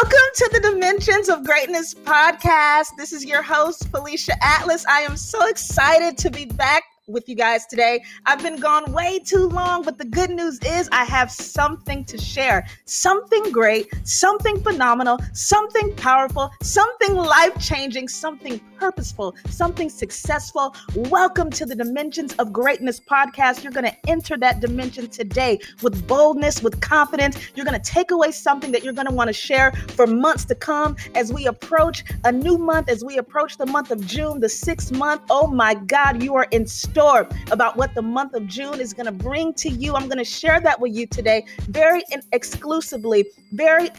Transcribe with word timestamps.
Welcome 0.00 0.30
to 0.36 0.50
the 0.52 0.60
Dimensions 0.60 1.28
of 1.28 1.42
Greatness 1.42 1.92
podcast. 1.92 2.94
This 2.96 3.12
is 3.12 3.24
your 3.24 3.42
host, 3.42 3.88
Felicia 3.90 4.34
Atlas. 4.40 4.86
I 4.86 5.00
am 5.00 5.16
so 5.16 5.44
excited 5.48 6.16
to 6.18 6.30
be 6.30 6.44
back 6.44 6.84
with 7.08 7.28
you 7.28 7.34
guys 7.34 7.66
today. 7.66 8.04
I've 8.26 8.42
been 8.42 8.56
gone 8.56 8.92
way 8.92 9.18
too 9.18 9.48
long, 9.48 9.82
but 9.82 9.96
the 9.96 10.04
good 10.04 10.30
news 10.30 10.58
is 10.64 10.88
I 10.92 11.04
have 11.04 11.30
something 11.30 12.04
to 12.04 12.18
share. 12.18 12.66
Something 12.84 13.50
great, 13.50 13.88
something 14.06 14.62
phenomenal, 14.62 15.18
something 15.32 15.94
powerful, 15.96 16.50
something 16.62 17.14
life 17.14 17.58
changing, 17.58 18.08
something 18.08 18.60
purposeful, 18.76 19.34
something 19.48 19.88
successful. 19.88 20.76
Welcome 20.94 21.50
to 21.52 21.64
the 21.64 21.74
Dimensions 21.74 22.34
of 22.34 22.52
Greatness 22.52 23.00
podcast. 23.00 23.62
You're 23.62 23.72
going 23.72 23.86
to 23.86 23.96
enter 24.08 24.36
that 24.36 24.60
dimension 24.60 25.08
today 25.08 25.58
with 25.82 26.06
boldness, 26.06 26.62
with 26.62 26.80
confidence. 26.80 27.38
You're 27.54 27.66
going 27.66 27.80
to 27.80 27.90
take 27.90 28.10
away 28.10 28.32
something 28.32 28.70
that 28.72 28.84
you're 28.84 28.92
going 28.92 29.08
to 29.08 29.14
want 29.14 29.28
to 29.28 29.34
share 29.34 29.72
for 29.72 30.06
months 30.06 30.44
to 30.46 30.54
come 30.54 30.94
as 31.14 31.32
we 31.32 31.46
approach 31.46 32.04
a 32.24 32.32
new 32.32 32.58
month, 32.58 32.90
as 32.90 33.02
we 33.02 33.16
approach 33.16 33.56
the 33.56 33.66
month 33.66 33.90
of 33.90 34.06
June, 34.06 34.40
the 34.40 34.48
sixth 34.48 34.92
month. 34.92 35.22
Oh 35.30 35.46
my 35.46 35.74
God, 35.74 36.22
you 36.22 36.34
are 36.36 36.46
in 36.50 36.66
store 36.66 36.97
about 36.98 37.76
what 37.76 37.94
the 37.94 38.02
month 38.02 38.34
of 38.34 38.46
June 38.46 38.80
is 38.80 38.92
going 38.92 39.06
to 39.06 39.12
bring 39.12 39.54
to 39.54 39.68
you. 39.68 39.94
I'm 39.94 40.08
going 40.08 40.18
to 40.18 40.24
share 40.24 40.60
that 40.60 40.80
with 40.80 40.94
you 40.94 41.06
today, 41.06 41.46
very 41.68 42.02
in- 42.10 42.22
exclusively, 42.32 43.24
very 43.52 43.90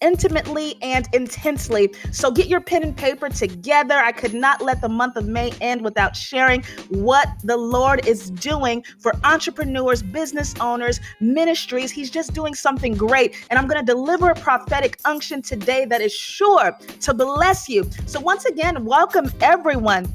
intimately 0.00 0.76
and 0.80 1.08
intensely. 1.12 1.92
So 2.12 2.30
get 2.30 2.46
your 2.46 2.60
pen 2.60 2.82
and 2.82 2.96
paper 2.96 3.28
together. 3.28 3.94
I 3.96 4.12
could 4.12 4.34
not 4.34 4.62
let 4.62 4.80
the 4.80 4.88
month 4.88 5.16
of 5.16 5.26
May 5.26 5.52
end 5.60 5.82
without 5.82 6.16
sharing 6.16 6.62
what 6.90 7.28
the 7.44 7.56
Lord 7.56 8.06
is 8.06 8.30
doing 8.30 8.84
for 9.00 9.12
entrepreneurs, 9.24 10.02
business 10.02 10.54
owners, 10.60 11.00
ministries. 11.20 11.90
He's 11.90 12.10
just 12.10 12.34
doing 12.34 12.54
something 12.54 12.94
great. 12.94 13.34
And 13.50 13.58
I'm 13.58 13.66
going 13.66 13.84
to 13.84 13.86
deliver 13.86 14.30
a 14.30 14.34
prophetic 14.34 15.00
unction 15.04 15.42
today 15.42 15.84
that 15.86 16.00
is 16.00 16.14
sure 16.14 16.78
to 17.00 17.14
bless 17.14 17.68
you. 17.68 17.84
So, 18.06 18.20
once 18.20 18.44
again, 18.44 18.84
welcome 18.84 19.30
everyone 19.40 20.06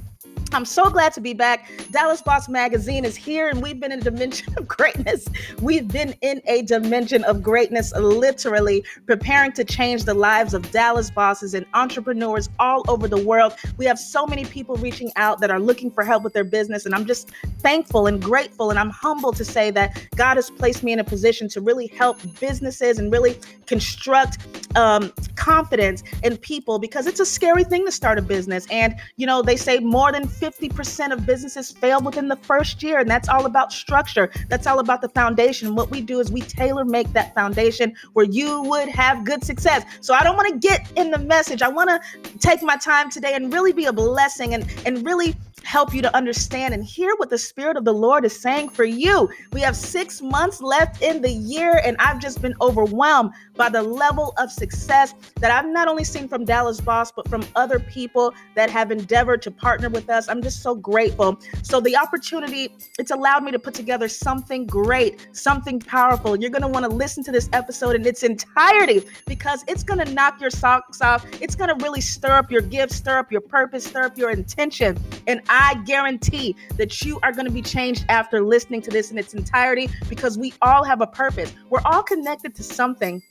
I'm 0.54 0.66
so 0.66 0.88
glad 0.88 1.14
to 1.14 1.22
be 1.22 1.34
back. 1.34 1.68
Dallas 1.90 2.22
Boss 2.22 2.48
Magazine 2.48 3.06
is 3.06 3.16
here, 3.16 3.50
and 3.50 3.60
we've 3.60 3.80
been 3.80 3.92
in 3.92 4.00
a 4.00 4.04
dimension 4.04 4.54
of 4.58 4.68
greatness. 4.68 5.28
We've 5.62 5.88
been 5.88 6.14
in 6.22 6.44
a 6.46 6.62
dimension 6.62 7.24
of 7.24 7.42
greatness, 7.42 7.92
literally 7.96 8.84
preparing 9.08 9.52
to 9.54 9.64
change 9.64 10.04
the 10.04 10.14
lives 10.14 10.54
of 10.54 10.70
Dallas 10.70 11.10
bosses 11.10 11.56
and 11.56 11.66
entrepreneurs 11.74 12.50
all 12.60 12.84
over 12.88 13.08
the 13.08 13.18
world. 13.18 13.54
We 13.78 13.86
have 13.86 13.98
so 13.98 14.28
many 14.28 14.46
people 14.46 14.76
reaching 14.76 15.12
out 15.16 15.40
that 15.40 15.50
are 15.50 15.60
looking 15.60 15.90
for 15.90 16.04
help 16.04 16.24
with 16.24 16.34
their 16.34 16.44
business, 16.44 16.86
and 16.86 16.94
I'm 16.94 17.08
just 17.08 17.32
thankful 17.60 18.06
and 18.06 18.22
grateful, 18.22 18.70
and 18.70 18.78
I'm 18.78 18.92
humbled 18.92 19.38
to 19.38 19.46
say 19.46 19.72
that 19.72 20.08
God 20.16 20.36
has 20.36 20.52
placed 20.52 20.84
me 20.84 20.92
in 20.94 21.00
a 21.00 21.04
position 21.04 21.50
to 21.50 21.62
really 21.62 21.88
help 21.88 22.20
businesses 22.40 23.00
and 23.00 23.12
really 23.12 23.40
construct 23.66 24.38
um, 24.76 25.12
confidence 25.36 26.04
in 26.24 26.38
people 26.38 26.80
because 26.80 27.08
it's 27.08 27.20
a 27.20 27.26
scary 27.26 27.64
thing 27.64 27.86
to 27.86 27.92
start 27.92 28.18
a 28.18 28.22
business. 28.22 28.68
And, 28.70 28.96
you 29.18 29.26
know, 29.26 29.42
they 29.42 29.56
say 29.56 29.80
more 29.80 30.12
than 30.12 30.28
50% 30.44 31.14
of 31.14 31.26
businesses 31.26 31.72
fail 31.72 32.02
within 32.02 32.28
the 32.28 32.36
first 32.36 32.84
year. 32.84 33.00
And 33.00 33.10
that's 33.10 33.30
all 33.30 33.46
about 33.46 33.72
structure. 33.72 34.30
That's 34.50 34.68
all 34.68 34.80
about 34.80 35.02
the 35.02 35.08
foundation. 35.08 35.74
What 35.74 35.90
we 35.90 36.02
do 36.02 36.20
is 36.20 36.34
we 36.34 36.42
tailor 36.42 36.84
make 36.84 37.14
that 37.14 37.34
foundation 37.34 37.96
where 38.12 38.26
you 38.26 38.62
would 38.64 38.90
have 38.90 39.24
good 39.24 39.46
success. 39.46 39.86
So 40.02 40.14
I 40.14 40.22
don't 40.22 40.36
want 40.36 40.52
to 40.52 40.68
get 40.68 40.92
in 40.98 41.12
the 41.12 41.18
message. 41.18 41.62
I 41.62 41.70
want 41.70 41.90
to 41.90 42.38
take 42.40 42.62
my 42.62 42.76
time 42.76 43.10
today 43.10 43.36
and 43.36 43.54
really 43.54 43.72
be 43.72 43.86
a 43.86 43.94
blessing 43.94 44.54
and, 44.54 44.70
and 44.86 45.06
really 45.06 45.34
help 45.64 45.94
you 45.94 46.02
to 46.02 46.16
understand 46.16 46.74
and 46.74 46.84
hear 46.84 47.16
what 47.16 47.30
the 47.30 47.38
Spirit 47.38 47.78
of 47.78 47.86
the 47.86 47.94
Lord 47.94 48.26
is 48.26 48.38
saying 48.38 48.70
for 48.70 48.84
you. 48.84 49.30
We 49.54 49.62
have 49.62 49.76
six 49.76 50.22
months 50.22 50.62
left 50.62 51.02
in 51.02 51.22
the 51.22 51.32
year, 51.32 51.82
and 51.86 51.96
I've 52.00 52.20
just 52.20 52.42
been 52.42 52.54
overwhelmed 52.62 53.32
by 53.56 53.70
the 53.70 53.82
level 53.82 54.34
of 54.38 54.52
success 54.52 55.14
that 55.40 55.52
I've 55.52 55.70
not 55.70 55.88
only 55.88 56.04
seen 56.04 56.28
from 56.28 56.46
Dallas 56.46 56.82
Boss, 56.82 57.12
but 57.12 57.28
from 57.28 57.46
other 57.56 57.80
people 57.80 58.34
that 58.56 58.70
have 58.70 58.92
endeavored 58.92 59.42
to 59.44 59.52
partner 59.52 59.90
with 59.90 60.10
us. 60.10 60.28
I'm 60.28 60.42
just 60.42 60.62
so 60.62 60.76
grateful. 60.76 61.40
So, 61.62 61.80
the 61.80 61.96
opportunity, 61.98 62.76
it's 63.00 63.12
allowed 63.12 63.44
me 63.44 63.52
to 63.52 63.60
put 63.60 63.74
together 63.74 64.08
something 64.08 64.66
great, 64.66 65.28
something 65.32 65.80
powerful. 65.80 66.36
You're 66.36 66.50
going 66.50 66.62
to 66.62 66.68
want 66.68 66.86
to 66.86 66.92
listen 66.92 67.24
to 67.26 67.32
this 67.32 67.50
episode 67.54 67.96
in 67.96 68.06
its 68.06 68.24
entirety 68.24 69.04
because 69.26 69.64
it's 69.68 69.84
going 69.84 70.06
to 70.06 70.12
knock 70.14 70.40
your 70.42 70.50
socks 70.50 71.02
off. 71.02 71.26
It's 71.42 71.56
going 71.56 71.70
to 71.70 71.84
really 71.84 72.02
stir 72.02 72.34
up 72.34 72.52
your 72.52 72.62
gifts, 72.62 72.96
stir 72.96 73.18
up 73.18 73.32
your 73.32 73.42
purpose, 73.42 73.86
stir 73.86 74.04
up 74.04 74.18
your 74.18 74.32
intention. 74.32 74.98
And 75.28 75.42
I 75.50 75.82
guarantee 75.86 76.56
that 76.78 77.02
you 77.04 77.20
are 77.24 77.32
going 77.32 77.46
to 77.46 77.52
be 77.52 77.62
changed 77.62 78.06
after 78.10 78.42
listening 78.42 78.82
to 78.84 78.92
this 78.92 79.12
in 79.12 79.18
its 79.18 79.34
entirety 79.34 79.90
because 80.10 80.38
we 80.38 80.54
all 80.62 80.84
have 80.84 81.02
a 81.02 81.08
purpose. 81.08 81.54
We're 81.70 81.82
all 81.86 82.04
connected 82.04 82.56
to 82.56 82.64
something 82.64 83.22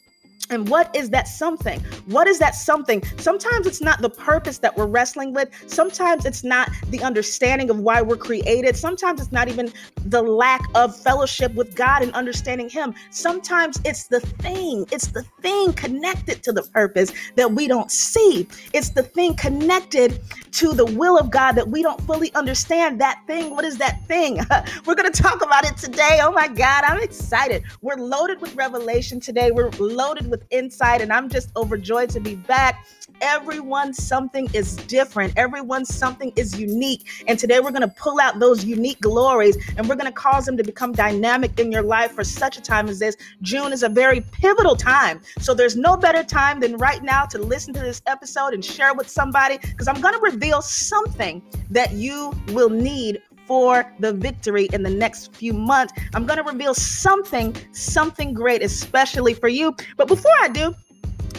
and 0.50 0.68
what 0.68 0.94
is 0.94 1.10
that 1.10 1.28
something? 1.28 1.80
What 2.06 2.26
is 2.26 2.38
that 2.38 2.54
something? 2.54 3.02
Sometimes 3.16 3.66
it's 3.66 3.80
not 3.80 4.00
the 4.02 4.10
purpose 4.10 4.58
that 4.58 4.76
we're 4.76 4.86
wrestling 4.86 5.32
with. 5.32 5.48
Sometimes 5.66 6.26
it's 6.26 6.44
not 6.44 6.70
the 6.88 7.02
understanding 7.02 7.70
of 7.70 7.80
why 7.80 8.02
we're 8.02 8.16
created. 8.16 8.76
Sometimes 8.76 9.20
it's 9.20 9.32
not 9.32 9.48
even 9.48 9.72
the 10.06 10.22
lack 10.22 10.62
of 10.74 10.96
fellowship 10.96 11.54
with 11.54 11.74
God 11.74 12.02
and 12.02 12.12
understanding 12.12 12.68
Him. 12.68 12.94
Sometimes 13.10 13.80
it's 13.84 14.08
the 14.08 14.20
thing, 14.20 14.86
it's 14.92 15.08
the 15.08 15.22
thing 15.40 15.72
connected 15.72 16.42
to 16.42 16.52
the 16.52 16.62
purpose 16.62 17.12
that 17.36 17.52
we 17.52 17.66
don't 17.66 17.90
see. 17.90 18.46
It's 18.72 18.90
the 18.90 19.02
thing 19.02 19.34
connected 19.34 20.20
to 20.52 20.72
the 20.74 20.84
will 20.84 21.18
of 21.18 21.30
God 21.30 21.52
that 21.52 21.68
we 21.68 21.82
don't 21.82 22.00
fully 22.02 22.32
understand. 22.34 23.00
That 23.00 23.22
thing, 23.26 23.50
what 23.50 23.64
is 23.64 23.78
that 23.78 24.06
thing? 24.06 24.38
we're 24.86 24.94
going 24.94 25.10
to 25.10 25.22
talk 25.22 25.42
about 25.42 25.64
it 25.64 25.76
today. 25.76 26.18
Oh 26.20 26.32
my 26.32 26.48
God, 26.48 26.84
I'm 26.84 27.00
excited. 27.00 27.62
We're 27.80 27.96
loaded 27.96 28.40
with 28.40 28.54
revelation 28.54 29.18
today. 29.18 29.50
We're 29.50 29.70
loaded 29.70 30.30
with 30.30 30.41
insight, 30.50 31.00
and 31.00 31.12
I'm 31.12 31.28
just 31.28 31.50
overjoyed 31.56 32.10
to 32.10 32.20
be 32.20 32.34
back. 32.34 32.86
Everyone, 33.20 33.94
something 33.94 34.48
is 34.52 34.76
different. 34.76 35.32
Everyone, 35.36 35.84
something 35.84 36.32
is 36.34 36.58
unique. 36.58 37.08
And 37.28 37.38
today 37.38 37.60
we're 37.60 37.70
going 37.70 37.88
to 37.88 37.94
pull 37.96 38.20
out 38.20 38.40
those 38.40 38.64
unique 38.64 39.00
glories 39.00 39.56
and 39.76 39.88
we're 39.88 39.94
going 39.94 40.06
to 40.06 40.12
cause 40.12 40.44
them 40.44 40.56
to 40.56 40.64
become 40.64 40.92
dynamic 40.92 41.58
in 41.60 41.70
your 41.70 41.82
life 41.82 42.12
for 42.12 42.24
such 42.24 42.58
a 42.58 42.60
time 42.60 42.88
as 42.88 42.98
this. 42.98 43.16
June 43.42 43.72
is 43.72 43.84
a 43.84 43.88
very 43.88 44.22
pivotal 44.32 44.74
time. 44.74 45.20
So 45.38 45.54
there's 45.54 45.76
no 45.76 45.96
better 45.96 46.24
time 46.24 46.58
than 46.58 46.76
right 46.78 47.02
now 47.02 47.24
to 47.26 47.38
listen 47.38 47.72
to 47.74 47.80
this 47.80 48.02
episode 48.06 48.54
and 48.54 48.64
share 48.64 48.92
with 48.94 49.08
somebody 49.08 49.58
because 49.58 49.86
I'm 49.86 50.00
going 50.00 50.14
to 50.14 50.20
reveal 50.20 50.60
something 50.60 51.42
that 51.70 51.92
you 51.92 52.32
will 52.48 52.70
need 52.70 53.22
for 53.46 53.92
the 53.98 54.12
victory 54.12 54.68
in 54.72 54.82
the 54.82 54.90
next 54.90 55.34
few 55.34 55.52
months. 55.52 55.92
I'm 56.14 56.26
going 56.26 56.38
to 56.38 56.44
reveal 56.44 56.74
something, 56.74 57.56
something 57.72 58.32
great, 58.34 58.62
especially 58.62 59.34
for 59.34 59.48
you. 59.48 59.74
But 59.96 60.08
before 60.08 60.32
I 60.40 60.48
do, 60.48 60.74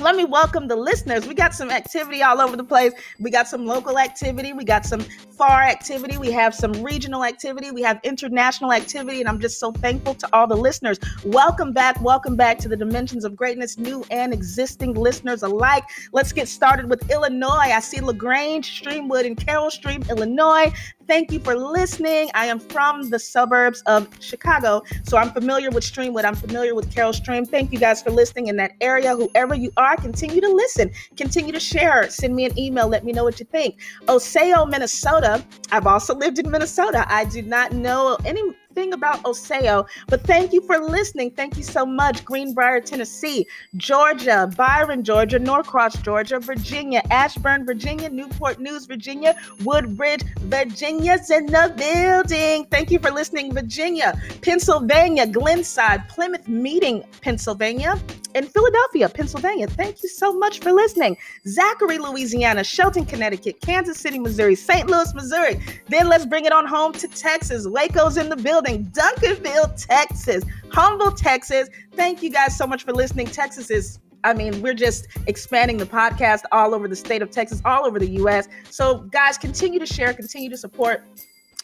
let 0.02 0.16
me 0.16 0.26
welcome 0.26 0.68
the 0.68 0.76
listeners. 0.76 1.28
We 1.28 1.34
got 1.34 1.54
some 1.54 1.70
activity 1.70 2.24
all 2.24 2.42
over 2.42 2.58
the 2.58 2.64
place. 2.64 2.94
We 3.20 3.30
got 3.30 3.48
some 3.48 3.66
local 3.66 4.00
activity. 4.00 4.52
We 4.52 4.66
got 4.66 4.86
some 4.86 5.02
far 5.38 5.62
activity. 5.62 6.18
We 6.18 6.32
have 6.32 6.54
some 6.54 6.74
regional 6.84 7.24
activity. 7.24 7.72
We 7.72 7.82
have 7.84 8.00
international 8.04 8.74
activity. 8.74 9.20
And 9.20 9.30
I'm 9.30 9.40
just 9.40 9.60
so 9.60 9.72
thankful 9.72 10.16
to 10.16 10.28
all 10.34 10.48
the 10.48 10.58
listeners. 10.58 11.00
Welcome 11.24 11.74
back. 11.74 12.02
Welcome 12.02 12.36
back 12.36 12.58
to 12.60 12.68
the 12.68 12.76
Dimensions 12.76 13.24
of 13.24 13.36
Greatness, 13.36 13.78
new 13.78 14.04
and 14.12 14.34
existing 14.34 14.94
listeners 14.96 15.44
alike. 15.44 15.84
Let's 16.12 16.34
get 16.34 16.48
started 16.48 16.90
with 16.90 17.10
Illinois. 17.10 17.72
I 17.72 17.80
see 17.80 18.02
LaGrange, 18.02 18.82
Streamwood, 18.82 19.26
and 19.26 19.38
Carol 19.38 19.72
Stream, 19.72 20.04
Illinois. 20.10 20.74
Thank 21.08 21.32
you 21.32 21.40
for 21.40 21.56
listening. 21.56 22.30
I 22.34 22.46
am 22.46 22.60
from 22.60 23.10
the 23.10 23.20
suburbs 23.20 23.82
of 23.86 24.08
Chicago, 24.22 24.84
so 25.04 25.18
I'm 25.18 25.32
familiar 25.32 25.70
with 25.70 25.84
Streamwood. 25.84 26.24
I'm 26.24 26.36
familiar 26.36 26.76
with 26.76 26.94
Carol 26.94 27.12
Stream. 27.12 27.46
Thank 27.46 27.74
you 27.74 27.80
guys 27.80 28.02
for 28.02 28.10
listening 28.10 28.48
in 28.48 28.56
that 28.58 28.72
area. 28.80 29.16
Whoever 29.16 29.54
you 29.54 29.72
are, 29.76 29.98
continue 29.98 30.40
to 30.40 30.50
listen, 30.50 30.92
continue 31.18 31.52
to 31.52 31.60
share. 31.60 32.10
Send 32.10 32.36
me 32.36 32.46
an 32.46 32.58
email. 32.58 32.88
Let 32.88 33.04
me 33.04 33.12
know 33.12 33.24
what 33.26 33.40
you 33.40 33.46
think. 33.46 33.80
Osseo, 34.08 34.66
Minnesota. 34.66 35.44
I've 35.72 35.88
also 35.88 36.16
lived 36.16 36.40
in 36.40 36.50
Minnesota. 36.50 37.06
I 37.10 37.26
do 37.26 37.42
not 37.42 37.74
know 37.74 38.18
any 38.26 38.42
thing 38.74 38.94
about 38.94 39.24
Osseo. 39.26 39.86
But 40.08 40.22
thank 40.22 40.54
you 40.54 40.62
for 40.62 40.78
listening. 40.80 41.32
Thank 41.32 41.58
you 41.58 41.64
so 41.64 41.86
much. 41.86 42.26
Greenbrier, 42.26 42.82
Tennessee, 42.82 43.48
Georgia, 43.78 44.50
Byron, 44.56 45.04
Georgia, 45.04 45.40
Norcross, 45.40 45.96
Georgia, 46.02 46.40
Virginia, 46.40 47.02
Ashburn, 47.10 47.66
Virginia, 47.66 48.10
Newport 48.10 48.60
News, 48.60 48.86
Virginia, 48.86 49.36
Woodbridge, 49.64 50.24
Virginia's 50.42 51.30
in 51.30 51.46
the 51.48 51.74
building. 51.78 52.66
Thank 52.66 52.92
you 52.92 53.00
for 53.00 53.12
listening, 53.12 53.54
Virginia, 53.54 54.20
Pennsylvania, 54.42 55.28
Glenside, 55.28 56.08
Plymouth 56.10 56.48
Meeting, 56.48 57.04
Pennsylvania, 57.22 58.00
and 58.36 58.50
Philadelphia, 58.52 59.10
Pennsylvania. 59.10 59.68
Thank 59.68 60.02
you 60.02 60.10
so 60.10 60.34
much 60.34 60.60
for 60.60 60.72
listening. 60.72 61.18
Zachary, 61.48 61.98
Louisiana, 61.98 62.64
Shelton, 62.64 63.06
Connecticut, 63.06 63.62
Kansas 63.62 63.98
City, 63.98 64.20
Missouri, 64.20 64.56
St. 64.56 64.90
Louis, 64.90 65.14
Missouri. 65.14 65.60
Then 65.90 66.08
let's 66.08 66.26
bring 66.26 66.46
it 66.46 66.52
on 66.52 66.66
home 66.66 66.94
to 66.94 67.08
Texas. 67.08 67.68
Waco's 67.68 68.18
in 68.18 68.30
the 68.30 68.36
building 68.36 68.63
building, 68.64 68.86
Duncanville, 68.92 69.86
Texas, 69.86 70.44
Humble, 70.72 71.12
Texas. 71.12 71.70
Thank 71.96 72.24
you 72.24 72.30
guys 72.30 72.58
so 72.58 72.66
much 72.66 72.84
for 72.84 72.94
listening. 72.94 73.28
Texas 73.28 73.70
is 73.70 74.00
I 74.26 74.34
mean, 74.34 74.62
we're 74.62 74.74
just 74.74 75.08
expanding 75.28 75.76
the 75.76 75.86
podcast 75.86 76.44
all 76.54 76.74
over 76.74 76.88
the 76.88 76.96
state 76.96 77.22
of 77.22 77.30
Texas, 77.30 77.62
all 77.66 77.86
over 77.86 78.00
the 78.00 78.10
US. 78.22 78.48
So, 78.70 79.00
guys, 79.12 79.38
continue 79.38 79.80
to 79.80 79.86
share, 79.86 80.14
continue 80.14 80.50
to 80.50 80.56
support. 80.56 81.04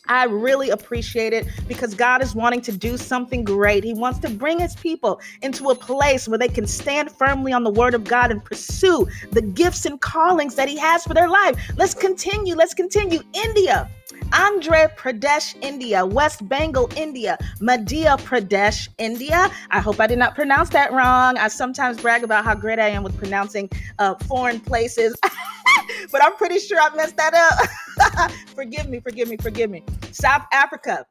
I 0.09 0.25
really 0.25 0.71
appreciate 0.71 1.33
it 1.33 1.47
because 1.67 1.93
God 1.93 2.23
is 2.23 2.33
wanting 2.33 2.61
to 2.61 2.71
do 2.71 2.97
something 2.97 3.43
great. 3.43 3.83
He 3.83 3.93
wants 3.93 4.17
to 4.19 4.29
bring 4.29 4.59
his 4.59 4.75
people 4.75 5.21
into 5.43 5.69
a 5.69 5.75
place 5.75 6.27
where 6.27 6.39
they 6.39 6.47
can 6.47 6.65
stand 6.65 7.11
firmly 7.11 7.53
on 7.53 7.63
the 7.63 7.69
word 7.69 7.93
of 7.93 8.03
God 8.03 8.31
and 8.31 8.43
pursue 8.43 9.07
the 9.31 9.41
gifts 9.41 9.85
and 9.85 10.01
callings 10.01 10.55
that 10.55 10.67
he 10.67 10.77
has 10.79 11.03
for 11.03 11.13
their 11.13 11.29
life. 11.29 11.71
Let's 11.77 11.93
continue. 11.93 12.55
Let's 12.55 12.73
continue. 12.73 13.21
India. 13.33 13.89
Andhra 14.31 14.95
Pradesh, 14.95 15.55
India, 15.61 16.05
West 16.05 16.47
Bengal, 16.47 16.89
India, 16.95 17.37
Madhya 17.59 18.19
Pradesh, 18.19 18.87
India. 18.97 19.49
I 19.71 19.79
hope 19.79 19.99
I 19.99 20.07
did 20.07 20.19
not 20.19 20.35
pronounce 20.35 20.69
that 20.69 20.91
wrong. 20.91 21.37
I 21.37 21.47
sometimes 21.47 21.99
brag 22.01 22.23
about 22.23 22.45
how 22.45 22.55
great 22.55 22.79
I 22.79 22.89
am 22.89 23.03
with 23.03 23.17
pronouncing 23.17 23.69
uh, 23.97 24.15
foreign 24.27 24.59
places. 24.59 25.15
but 26.11 26.23
I'm 26.23 26.35
pretty 26.35 26.59
sure 26.59 26.79
I 26.79 26.93
messed 26.95 27.17
that 27.17 27.33
up. 27.33 28.31
forgive 28.55 28.89
me, 28.89 28.99
forgive 28.99 29.29
me, 29.29 29.37
forgive 29.37 29.69
me. 29.69 29.83
South 30.11 30.45
Africa 30.51 31.05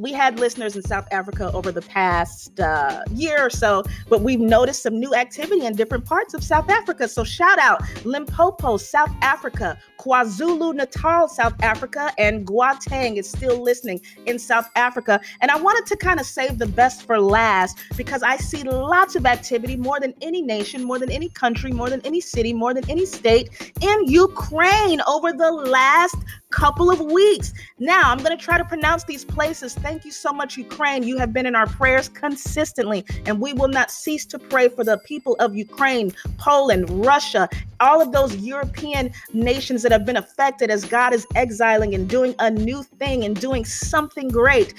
we 0.00 0.12
had 0.12 0.38
listeners 0.38 0.76
in 0.76 0.82
South 0.82 1.06
Africa 1.10 1.50
over 1.52 1.72
the 1.72 1.82
past 1.82 2.58
uh, 2.60 3.02
year 3.12 3.46
or 3.46 3.50
so, 3.50 3.82
but 4.08 4.22
we've 4.22 4.40
noticed 4.40 4.82
some 4.82 4.98
new 4.98 5.14
activity 5.14 5.66
in 5.66 5.74
different 5.74 6.04
parts 6.04 6.34
of 6.34 6.42
South 6.42 6.70
Africa. 6.70 7.08
So 7.08 7.24
shout 7.24 7.58
out 7.58 7.82
Limpopo, 8.04 8.76
South 8.76 9.10
Africa, 9.22 9.78
KwaZulu 9.98 10.74
Natal, 10.74 11.28
South 11.28 11.54
Africa, 11.62 12.12
and 12.18 12.46
Gauteng 12.46 13.16
is 13.16 13.28
still 13.28 13.60
listening 13.60 14.00
in 14.26 14.38
South 14.38 14.68
Africa. 14.76 15.20
And 15.40 15.50
I 15.50 15.56
wanted 15.56 15.86
to 15.86 15.96
kind 15.96 16.20
of 16.20 16.26
save 16.26 16.58
the 16.58 16.66
best 16.66 17.02
for 17.02 17.20
last 17.20 17.78
because 17.96 18.22
I 18.22 18.36
see 18.36 18.62
lots 18.62 19.16
of 19.16 19.26
activity 19.26 19.76
more 19.76 19.98
than 20.00 20.14
any 20.22 20.42
nation, 20.42 20.84
more 20.84 20.98
than 20.98 21.10
any 21.10 21.28
country, 21.28 21.72
more 21.72 21.90
than 21.90 22.00
any 22.04 22.20
city, 22.20 22.52
more 22.52 22.72
than 22.72 22.88
any 22.88 23.06
state 23.06 23.72
in 23.80 24.04
Ukraine 24.06 25.00
over 25.02 25.32
the 25.32 25.50
last 25.50 26.16
couple 26.50 26.90
of 26.90 27.00
weeks. 27.00 27.52
Now, 27.78 28.02
I'm 28.04 28.18
going 28.18 28.36
to 28.36 28.42
try 28.42 28.58
to 28.58 28.64
pronounce 28.64 29.04
these 29.04 29.24
places. 29.24 29.74
Thank 29.88 30.04
you 30.04 30.12
so 30.12 30.34
much, 30.34 30.58
Ukraine. 30.58 31.02
You 31.02 31.16
have 31.16 31.32
been 31.32 31.46
in 31.46 31.56
our 31.56 31.66
prayers 31.66 32.10
consistently, 32.10 33.06
and 33.24 33.40
we 33.40 33.54
will 33.54 33.68
not 33.68 33.90
cease 33.90 34.26
to 34.26 34.38
pray 34.38 34.68
for 34.68 34.84
the 34.84 34.98
people 34.98 35.34
of 35.40 35.56
Ukraine, 35.56 36.12
Poland, 36.36 36.90
Russia, 37.06 37.48
all 37.80 38.02
of 38.02 38.12
those 38.12 38.36
European 38.36 39.10
nations 39.32 39.82
that 39.82 39.90
have 39.90 40.04
been 40.04 40.18
affected 40.18 40.70
as 40.70 40.84
God 40.84 41.14
is 41.14 41.26
exiling 41.34 41.94
and 41.94 42.06
doing 42.06 42.34
a 42.38 42.50
new 42.50 42.82
thing 42.82 43.24
and 43.24 43.40
doing 43.40 43.64
something 43.64 44.28
great. 44.28 44.74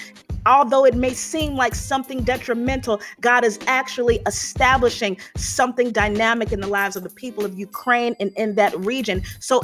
Although 0.46 0.86
it 0.86 0.94
may 0.94 1.16
seem 1.16 1.56
like 1.56 1.74
something 1.74 2.22
detrimental, 2.22 3.02
God 3.20 3.44
is 3.44 3.58
actually 3.66 4.18
establishing 4.28 5.18
something 5.36 5.90
dynamic 5.90 6.52
in 6.52 6.62
the 6.62 6.68
lives 6.68 6.96
of 6.96 7.02
the 7.02 7.10
people 7.10 7.44
of 7.44 7.58
Ukraine 7.58 8.16
and 8.20 8.32
in 8.38 8.54
that 8.56 8.78
region. 8.78 9.24
So, 9.40 9.64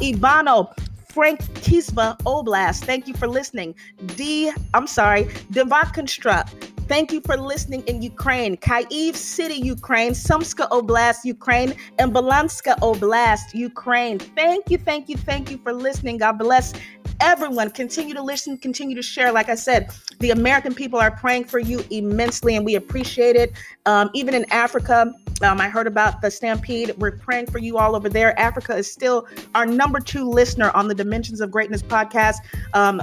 Ivano, 1.15 1.37
Frankivska 1.37 2.17
Oblast, 2.25 2.83
thank 2.85 3.07
you 3.07 3.13
for 3.13 3.27
listening. 3.27 3.75
D, 4.15 4.51
I'm 4.73 4.87
sorry, 4.87 5.25
Devakonstruct, 5.51 6.71
Thank 6.87 7.11
you 7.11 7.19
for 7.21 7.35
listening 7.35 7.81
in 7.87 8.03
Ukraine, 8.03 8.57
Kyiv 8.57 9.15
City, 9.15 9.55
Ukraine, 9.55 10.11
Sumska 10.11 10.69
Oblast, 10.69 11.25
Ukraine, 11.25 11.73
and 11.97 12.13
Belanska 12.13 12.77
Oblast, 12.79 13.55
Ukraine. 13.55 14.19
Thank 14.19 14.69
you, 14.69 14.77
thank 14.77 15.09
you, 15.09 15.17
thank 15.17 15.49
you 15.49 15.57
for 15.57 15.73
listening. 15.73 16.19
God 16.19 16.37
bless 16.37 16.73
everyone. 17.19 17.69
Continue 17.69 18.13
to 18.13 18.21
listen, 18.21 18.57
continue 18.57 18.95
to 18.95 19.01
share. 19.01 19.31
Like 19.31 19.49
I 19.49 19.55
said, 19.55 19.91
the 20.19 20.31
American 20.31 20.73
people 20.73 20.99
are 20.99 21.11
praying 21.11 21.45
for 21.45 21.59
you 21.59 21.83
immensely, 21.91 22.55
and 22.55 22.65
we 22.65 22.75
appreciate 22.75 23.35
it. 23.35 23.53
Um, 23.85 24.09
even 24.13 24.33
in 24.33 24.45
Africa, 24.51 25.13
um, 25.41 25.59
I 25.59 25.69
heard 25.69 25.87
about 25.87 26.21
the 26.21 26.31
stampede. 26.31 26.93
We're 26.97 27.17
praying 27.17 27.47
for 27.47 27.59
you 27.59 27.77
all 27.77 27.95
over 27.95 28.09
there. 28.09 28.37
Africa 28.39 28.75
is 28.75 28.91
still 28.91 29.27
our 29.53 29.65
number 29.65 29.99
two 29.99 30.29
listener 30.29 30.71
on 30.73 30.87
the 30.87 30.95
Dimensions 30.95 31.41
of 31.41 31.51
Greatness 31.51 31.81
podcast. 31.81 32.37
Um, 32.73 33.01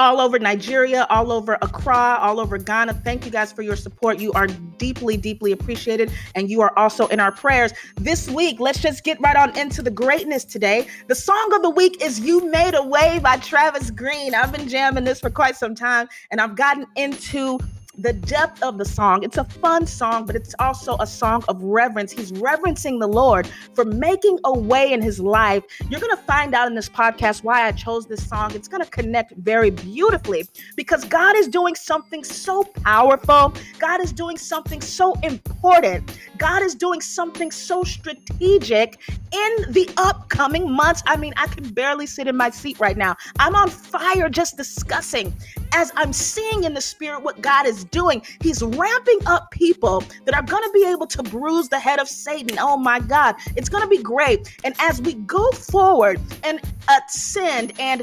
all 0.00 0.18
over 0.18 0.38
Nigeria, 0.38 1.06
all 1.10 1.30
over 1.30 1.58
Accra, 1.60 2.16
all 2.22 2.40
over 2.40 2.56
Ghana. 2.56 2.94
Thank 3.04 3.26
you 3.26 3.30
guys 3.30 3.52
for 3.52 3.60
your 3.60 3.76
support. 3.76 4.18
You 4.18 4.32
are 4.32 4.46
deeply, 4.46 5.18
deeply 5.18 5.52
appreciated, 5.52 6.10
and 6.34 6.50
you 6.50 6.62
are 6.62 6.76
also 6.78 7.06
in 7.08 7.20
our 7.20 7.30
prayers. 7.30 7.74
This 7.96 8.28
week, 8.30 8.58
let's 8.60 8.80
just 8.80 9.04
get 9.04 9.20
right 9.20 9.36
on 9.36 9.56
into 9.58 9.82
the 9.82 9.90
greatness 9.90 10.46
today. 10.46 10.86
The 11.08 11.14
song 11.14 11.52
of 11.54 11.60
the 11.60 11.68
week 11.68 12.02
is 12.02 12.18
You 12.18 12.50
Made 12.50 12.74
a 12.74 12.82
Way 12.82 13.20
by 13.22 13.36
Travis 13.36 13.90
Greene. 13.90 14.34
I've 14.34 14.52
been 14.52 14.68
jamming 14.68 15.04
this 15.04 15.20
for 15.20 15.28
quite 15.28 15.54
some 15.54 15.74
time, 15.74 16.08
and 16.30 16.40
I've 16.40 16.56
gotten 16.56 16.86
into 16.96 17.58
the 18.02 18.12
depth 18.12 18.62
of 18.62 18.78
the 18.78 18.84
song. 18.84 19.22
It's 19.22 19.36
a 19.36 19.44
fun 19.44 19.86
song, 19.86 20.24
but 20.24 20.34
it's 20.34 20.54
also 20.58 20.96
a 21.00 21.06
song 21.06 21.44
of 21.48 21.62
reverence. 21.62 22.12
He's 22.12 22.32
reverencing 22.32 22.98
the 22.98 23.06
Lord 23.06 23.46
for 23.74 23.84
making 23.84 24.38
a 24.44 24.58
way 24.58 24.92
in 24.92 25.02
his 25.02 25.20
life. 25.20 25.64
You're 25.88 26.00
going 26.00 26.16
to 26.16 26.22
find 26.22 26.54
out 26.54 26.66
in 26.66 26.74
this 26.74 26.88
podcast 26.88 27.44
why 27.44 27.66
I 27.66 27.72
chose 27.72 28.06
this 28.06 28.26
song. 28.26 28.54
It's 28.54 28.68
going 28.68 28.82
to 28.82 28.90
connect 28.90 29.32
very 29.36 29.70
beautifully 29.70 30.48
because 30.76 31.04
God 31.04 31.36
is 31.36 31.48
doing 31.48 31.74
something 31.74 32.24
so 32.24 32.64
powerful. 32.64 33.54
God 33.78 34.00
is 34.00 34.12
doing 34.12 34.38
something 34.38 34.80
so 34.80 35.14
important. 35.22 36.18
God 36.38 36.62
is 36.62 36.74
doing 36.74 37.02
something 37.02 37.50
so 37.50 37.84
strategic 37.84 38.98
in 39.32 39.72
the 39.72 39.88
upcoming 39.98 40.70
months. 40.70 41.02
I 41.06 41.16
mean, 41.16 41.34
I 41.36 41.46
can 41.48 41.68
barely 41.74 42.06
sit 42.06 42.26
in 42.26 42.36
my 42.36 42.50
seat 42.50 42.80
right 42.80 42.96
now. 42.96 43.16
I'm 43.38 43.54
on 43.54 43.68
fire 43.68 44.28
just 44.30 44.56
discussing 44.56 45.34
as 45.72 45.92
I'm 45.96 46.12
seeing 46.12 46.64
in 46.64 46.74
the 46.74 46.80
spirit 46.80 47.22
what 47.22 47.40
God 47.40 47.66
is 47.66 47.84
doing. 47.84 48.22
He's 48.40 48.62
ramping 48.62 49.18
up 49.26 49.50
people 49.50 50.02
that 50.24 50.34
are 50.34 50.42
going 50.42 50.62
to 50.62 50.70
be 50.72 50.86
able 50.86 51.06
to 51.08 51.22
bruise 51.22 51.68
the 51.68 51.78
head 51.78 51.98
of 51.98 52.08
Satan. 52.08 52.58
Oh 52.58 52.76
my 52.76 53.00
God, 53.00 53.36
it's 53.56 53.68
going 53.68 53.82
to 53.82 53.88
be 53.88 54.02
great. 54.02 54.56
And 54.64 54.74
as 54.78 55.00
we 55.00 55.14
go 55.14 55.50
forward 55.52 56.20
and 56.44 56.60
ascend 56.88 57.72
and 57.78 58.02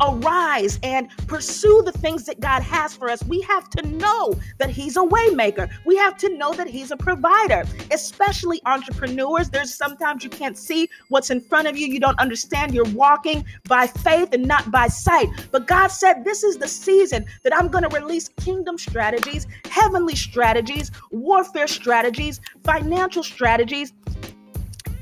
arise 0.00 0.78
and 0.82 1.08
pursue 1.26 1.82
the 1.84 1.92
things 1.92 2.24
that 2.24 2.40
God 2.40 2.62
has 2.62 2.94
for 2.94 3.10
us, 3.10 3.22
we 3.24 3.40
have 3.42 3.68
to 3.70 3.86
know 3.86 4.34
that 4.58 4.70
He's 4.70 4.96
a 4.96 5.00
waymaker. 5.00 5.70
We 5.84 5.96
have 5.96 6.16
to 6.18 6.36
know 6.36 6.52
that 6.54 6.68
He's 6.68 6.90
a 6.90 6.96
provider, 6.96 7.64
especially 7.90 8.60
entrepreneurs. 8.66 9.50
There's 9.50 9.74
sometimes 9.74 10.24
you 10.24 10.30
can't 10.30 10.56
see 10.56 10.88
what's 11.08 11.30
in 11.30 11.40
front 11.40 11.68
of 11.68 11.76
you. 11.76 11.86
You 11.86 12.00
don't 12.00 12.18
understand. 12.18 12.74
You're 12.74 12.84
walking 12.84 13.44
by 13.68 13.86
faith 13.86 14.30
and 14.32 14.46
not 14.46 14.70
by 14.70 14.88
sight. 14.88 15.28
But 15.50 15.66
God 15.66 15.88
said, 15.88 16.24
This 16.24 16.42
is 16.42 16.58
the 16.58 16.68
season 16.68 17.24
that 17.44 17.56
I'm 17.56 17.68
going 17.68 17.88
to 17.88 18.00
release 18.00 18.28
kingdom 18.28 18.78
strategies, 18.78 19.46
heavenly 19.70 20.16
strategies, 20.16 20.90
warfare 21.10 21.68
strategies, 21.68 22.40
financial 22.64 23.22
strategies, 23.22 23.92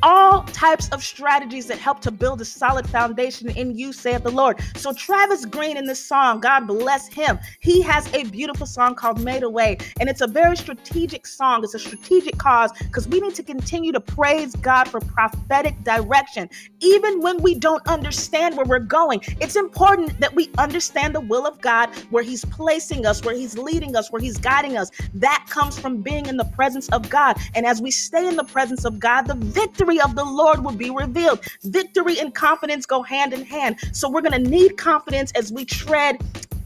all 0.07 0.45
types 0.45 0.89
of 0.91 1.03
strategies 1.03 1.67
that 1.67 1.81
help 1.81 2.01
to 2.01 2.13
build 2.13 2.41
a 2.41 2.45
solid 2.45 2.89
foundation 2.89 3.51
in 3.51 3.77
you, 3.77 3.93
saith 3.93 4.23
the 4.23 4.31
Lord. 4.31 4.61
So, 4.77 4.93
Travis 4.93 5.45
Greene 5.45 5.77
in 5.77 5.85
this 5.85 5.99
song, 5.99 6.39
God 6.39 6.69
bless 6.69 7.09
him, 7.09 7.41
he 7.59 7.83
has 7.83 8.07
a 8.15 8.23
beautiful 8.23 8.67
song 8.67 8.95
called 8.95 9.21
Made 9.21 9.43
a 9.43 9.51
Way. 9.51 9.79
And 9.99 10.09
it's 10.09 10.21
a 10.21 10.29
very 10.29 10.57
strategic 10.57 11.27
song. 11.27 11.65
It's 11.65 11.75
a 11.75 11.81
strategic 11.81 12.39
cause 12.39 12.71
because 12.79 13.09
we 13.09 13.19
need 13.21 13.35
to 13.35 13.43
continue 13.43 13.91
to 13.91 13.99
praise 13.99 14.55
God 14.55 14.85
for 14.87 15.01
prophetic 15.01 15.75
direction. 15.83 16.49
Even 16.79 17.21
when 17.21 17.43
we 17.43 17.57
don't 17.57 17.85
understand 17.89 18.57
where 18.57 18.65
we're 18.65 18.79
going, 18.79 19.21
it's 19.41 19.57
important 19.57 20.21
that 20.21 20.33
we 20.37 20.49
understand 20.57 21.17
the 21.17 21.21
will 21.21 21.49
of 21.49 21.61
God, 21.61 21.91
where 22.11 22.23
He's 22.23 22.45
placing 22.45 23.07
us, 23.07 23.25
where 23.25 23.35
He's 23.35 23.59
leading 23.59 23.97
us, 23.97 24.13
where 24.13 24.23
He's 24.23 24.39
guiding 24.39 24.77
us. 24.77 24.93
That 25.15 25.45
comes 25.49 25.77
from 25.77 26.01
being 26.01 26.27
in 26.27 26.37
the 26.37 26.45
presence 26.45 26.89
of 26.91 27.11
God. 27.11 27.37
And 27.57 27.67
as 27.67 27.83
we 27.83 27.91
stay 27.91 28.29
in 28.29 28.37
the 28.37 28.45
presence 28.45 28.85
of 28.85 29.01
God, 29.01 29.23
the 29.23 29.35
victory 29.35 29.96
of 30.01 30.15
the 30.15 30.25
Lord 30.25 30.65
will 30.65 30.73
be 30.73 30.91
revealed. 30.91 31.41
Victory 31.65 32.19
and 32.19 32.35
confidence 32.35 32.87
go 32.87 33.03
hand 33.03 33.33
in 33.33 33.45
hand. 33.45 33.77
So 33.93 34.09
we're 34.09 34.23
going 34.23 34.43
to 34.43 34.51
need 34.51 34.77
confidence 34.77 35.33
as 35.33 35.53
we 35.53 35.65
tread 35.65 36.19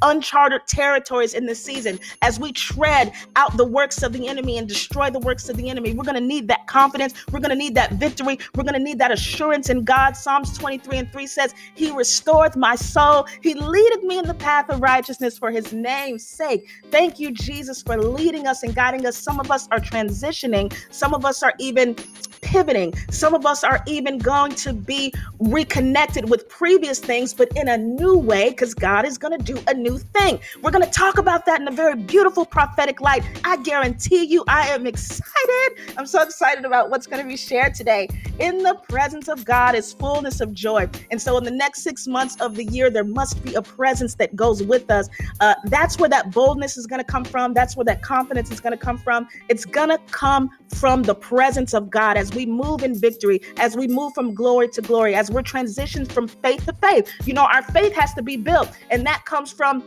uncharted 0.03 0.67
territories 0.67 1.35
in 1.35 1.47
this 1.47 1.63
season 1.63 1.99
as 2.23 2.41
we 2.41 2.53
tread 2.53 3.13
out 3.37 3.57
the 3.57 3.65
works 3.65 4.03
of 4.03 4.13
the 4.13 4.29
enemy 4.29 4.59
and 4.59 4.69
destroy 4.69 5.11
the 5.11 5.19
works 5.19 5.49
of 5.49 5.57
the 5.57 5.69
enemy. 5.69 5.95
We're 5.95 6.05
going 6.05 6.15
to 6.15 6.21
need 6.21 6.49
that 6.49 6.67
confidence. 6.67 7.15
We're 7.31 7.41
going 7.41 7.51
to 7.51 7.57
need 7.57 7.75
that 7.75 7.93
victory. 7.95 8.39
We're 8.55 8.65
going 8.65 8.75
to 8.75 8.81
need 8.81 8.99
that 8.99 9.13
assurance 9.13 9.69
in 9.69 9.85
God. 9.85 10.17
Psalms 10.17 10.57
23 10.57 10.99
and 10.99 11.13
3 11.13 11.27
says, 11.27 11.55
He 11.75 11.91
restoreth 11.91 12.57
my 12.57 12.75
soul. 12.77 13.27
He 13.43 13.55
leadeth 13.55 14.03
me 14.03 14.19
in 14.19 14.27
the 14.27 14.35
path 14.35 14.71
of 14.71 14.81
righteousness 14.81 15.39
for 15.39 15.51
His 15.51 15.73
name's 15.73 16.27
sake. 16.27 16.69
Thank 16.91 17.19
you, 17.19 17.31
Jesus, 17.31 17.83
for 17.83 18.01
leading 18.01 18.47
us 18.47 18.63
and 18.63 18.75
guiding 18.75 19.07
us. 19.07 19.17
Some 19.17 19.41
of 19.41 19.51
us 19.51 19.69
are 19.71 19.81
transitioning, 19.81 20.73
some 20.91 21.15
of 21.15 21.25
us 21.25 21.43
are 21.43 21.55
even 21.59 21.97
pivoting. 22.41 22.95
Some 23.11 23.35
of 23.35 23.47
us 23.47 23.65
are 23.65 23.83
even 23.87 24.19
going 24.19 24.55
to 24.57 24.73
be 24.73 25.13
reconnected 25.39 26.29
with 26.29 26.49
previous 26.49 26.99
things, 26.99 27.35
but 27.35 27.49
in 27.57 27.69
a 27.69 27.79
new 27.79 28.17
way, 28.17 28.51
because 28.51 28.75
God 28.75 29.05
is 29.05 29.19
going 29.19 29.39
to 29.39 29.45
do 29.45 29.61
a 29.69 29.75
new 29.75 29.99
thing. 29.99 30.41
We're 30.63 30.71
going 30.71 30.85
to 30.85 30.91
talk 30.91 31.19
about 31.19 31.47
that 31.47 31.61
in 31.61 31.69
a 31.69 31.73
very 31.73 31.97
beautiful 31.97 32.45
prophetic 32.45 33.01
light. 33.01 33.23
I 33.45 33.57
guarantee 33.59 34.25
you, 34.25 34.45
I 34.49 34.69
am 34.69 34.87
excited. 34.87 35.95
I'm 35.97 36.07
so 36.07 36.23
excited 36.23 36.65
about 36.65 36.91
what's 36.91 37.07
going 37.07 37.23
to 37.23 37.29
be 37.29 37.37
shared 37.37 37.75
today. 37.75 38.09
In 38.39 38.59
the 38.59 38.75
presence 38.89 39.29
of 39.29 39.45
God 39.45 39.75
is 39.75 39.93
fullness 39.93 40.41
of 40.41 40.53
joy. 40.53 40.89
And 41.11 41.21
so, 41.21 41.37
in 41.39 41.45
the 41.45 41.51
next 41.51 41.83
six 41.83 42.07
months 42.07 42.37
of 42.41 42.57
the 42.57 42.65
year, 42.65 42.91
there 42.91 43.05
must 43.05 43.43
be 43.45 43.55
a 43.55 43.63
presence 43.63 44.15
that 44.15 44.35
goes 44.35 44.63
with 44.63 44.91
us. 44.91 45.09
Uh, 45.41 45.55
that's 45.65 45.99
where 45.99 46.09
that 46.09 46.31
boldness 46.31 46.77
is 46.77 46.87
going 46.87 47.01
to 47.01 47.05
come 47.05 47.25
from. 47.25 47.55
That's 47.55 47.77
where 47.77 47.85
that 47.85 48.03
confidence 48.03 48.51
is 48.51 48.61
going 48.61 48.77
to 48.77 48.83
come 48.83 48.99
from. 48.99 49.29
It's 49.49 49.65
going 49.65 49.91
to 49.91 49.99
come 50.11 50.51
from 50.75 51.03
the 51.03 51.15
presence 51.15 51.75
of 51.75 51.91
God 51.91 52.17
as 52.17 52.30
we 52.35 52.47
move 52.47 52.83
in 52.83 52.99
victory, 52.99 53.41
as 53.59 53.77
we 53.77 53.89
move 53.89 54.15
from 54.15 54.35
glory 54.35 54.69
to 54.69 54.83
glory, 54.83 55.15
as 55.15 55.31
we're 55.31 55.43
transitioned 55.43 56.11
from 56.11 56.29
faith 56.29 56.67
to 56.67 56.73
faith. 56.75 57.11
You 57.25 57.35
know, 57.35 57.45
our 57.45 57.63
faith 57.63 57.93
has 57.95 58.15
to 58.15 58.23
be 58.23 58.37
built, 58.37 58.71
and 58.91 59.07
that 59.07 59.25
comes 59.25 59.53
from 59.53 59.85